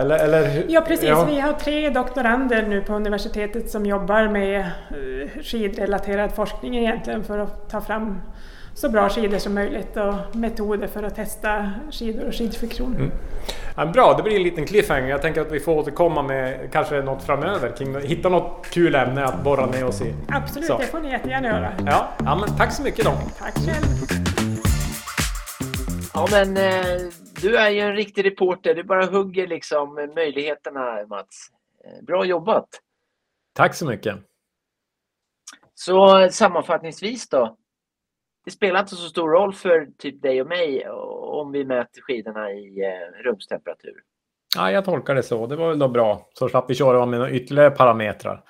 [0.00, 0.64] Eller, eller?
[0.68, 1.24] Ja precis, ja.
[1.24, 7.38] vi har tre doktorander nu på universitetet som jobbar med eh, skidrelaterad forskning egentligen för
[7.38, 8.20] att ta fram
[8.80, 12.96] så bra skidor som möjligt och metoder för att testa skidor och skidfriktion.
[12.96, 13.10] Mm.
[13.76, 15.08] Ja, bra, det blir en liten cliffhanger.
[15.08, 17.76] Jag tänker att vi får återkomma med kanske något framöver.
[17.76, 20.14] Kring, hitta något kul ämne att borra ner oss i.
[20.28, 20.78] Absolut, så.
[20.78, 21.72] det får ni jättegärna göra.
[21.86, 23.12] Ja, ja men tack så mycket då.
[23.38, 23.86] Tack själv.
[26.14, 27.00] Ja men eh,
[27.42, 28.74] du är ju en riktig reporter.
[28.74, 31.48] Du bara hugger liksom möjligheterna Mats.
[31.84, 32.68] Eh, bra jobbat!
[33.54, 34.16] Tack så mycket!
[35.74, 37.56] Så sammanfattningsvis då
[38.48, 42.52] det spelar inte så stor roll för typ dig och mig om vi mäter skidorna
[42.52, 44.02] i eh, rumstemperatur.
[44.56, 45.46] Ja, jag tolkar det så.
[45.46, 46.28] Det var väl då bra.
[46.34, 48.44] Så slapp vi köra med några ytterligare parametrar.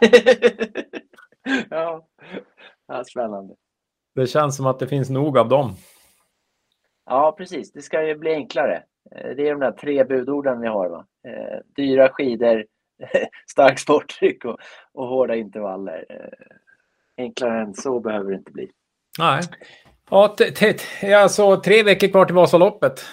[1.70, 2.06] ja.
[2.86, 3.54] ja, spännande.
[4.14, 5.74] Det känns som att det finns nog av dem.
[7.06, 7.72] Ja, precis.
[7.72, 8.82] Det ska ju bli enklare.
[9.16, 10.88] Eh, det är de där tre budorden vi har.
[10.88, 11.06] Va?
[11.28, 12.66] Eh, dyra skidor,
[13.50, 14.58] starkt sporttryck och,
[14.92, 16.04] och hårda intervaller.
[17.16, 18.70] enklare än så behöver det inte bli.
[19.18, 19.42] Nej.
[20.10, 20.36] Ja,
[21.16, 23.04] alltså tre veckor kvar till Vasaloppet.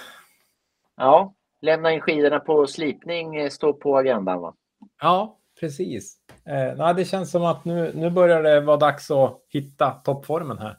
[0.98, 4.54] Ja, lämna in skidorna på slipning eh, står på agendan va?
[5.02, 6.18] Ja, precis.
[6.46, 10.58] Eh, nej, det känns som att nu, nu börjar det vara dags att hitta toppformen
[10.58, 10.78] här.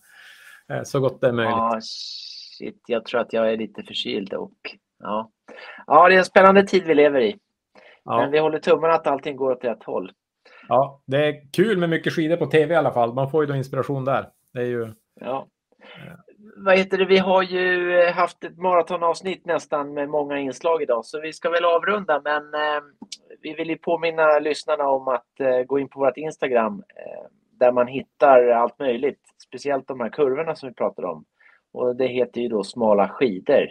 [0.68, 1.52] Eh, så gott det är möjligt.
[1.56, 5.30] Ja, shit, jag tror att jag är lite förkyld och ja.
[5.86, 7.38] Ja, det är en spännande tid vi lever i.
[8.04, 8.16] Ja.
[8.16, 10.12] Men vi håller tummarna att allting går åt rätt håll.
[10.68, 13.14] Ja, det är kul med mycket skidor på tv i alla fall.
[13.14, 14.28] Man får ju då inspiration där.
[14.52, 15.48] Det är ju Ja.
[15.78, 16.14] Eh.
[16.56, 17.04] Vad heter det?
[17.04, 21.50] Vi har ju eh, haft ett maratonavsnitt nästan med många inslag idag, så vi ska
[21.50, 22.20] väl avrunda.
[22.24, 22.82] Men eh,
[23.42, 27.26] vi vill ju påminna lyssnarna om att eh, gå in på vårt Instagram eh,
[27.58, 31.24] där man hittar allt möjligt, speciellt de här kurvorna som vi pratar om.
[31.72, 33.68] Och det heter ju då smala skidor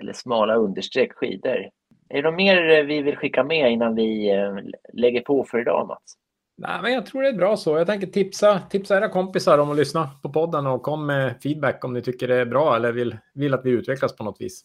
[0.00, 1.70] eller smala understreck skidor.
[2.08, 4.56] Är det något mer eh, vi vill skicka med innan vi eh,
[4.92, 6.16] lägger på för idag, Mats?
[6.60, 7.78] Nej, men jag tror det är bra så.
[7.78, 11.84] Jag tänker tipsa, tipsa era kompisar om att lyssna på podden och kom med feedback
[11.84, 14.64] om ni tycker det är bra eller vill, vill att vi utvecklas på något vis.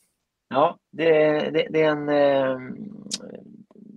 [0.49, 1.11] Ja, det,
[1.49, 2.09] det, det är en...
[2.09, 2.57] Eh,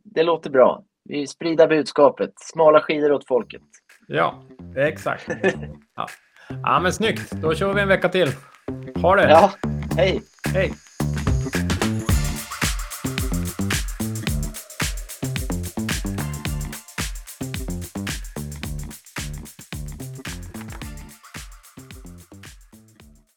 [0.05, 0.85] det låter bra.
[1.05, 2.33] Vi sprider budskapet.
[2.37, 3.63] Smala skidor åt folket.
[4.09, 4.43] Ja,
[4.77, 5.29] exakt.
[5.97, 6.07] Ja.
[6.63, 7.31] ja, men snyggt.
[7.31, 8.29] Då kör vi en vecka till.
[9.03, 9.31] Ha det!
[9.31, 9.53] Ja,
[9.97, 10.23] hej!
[10.55, 10.73] Hej!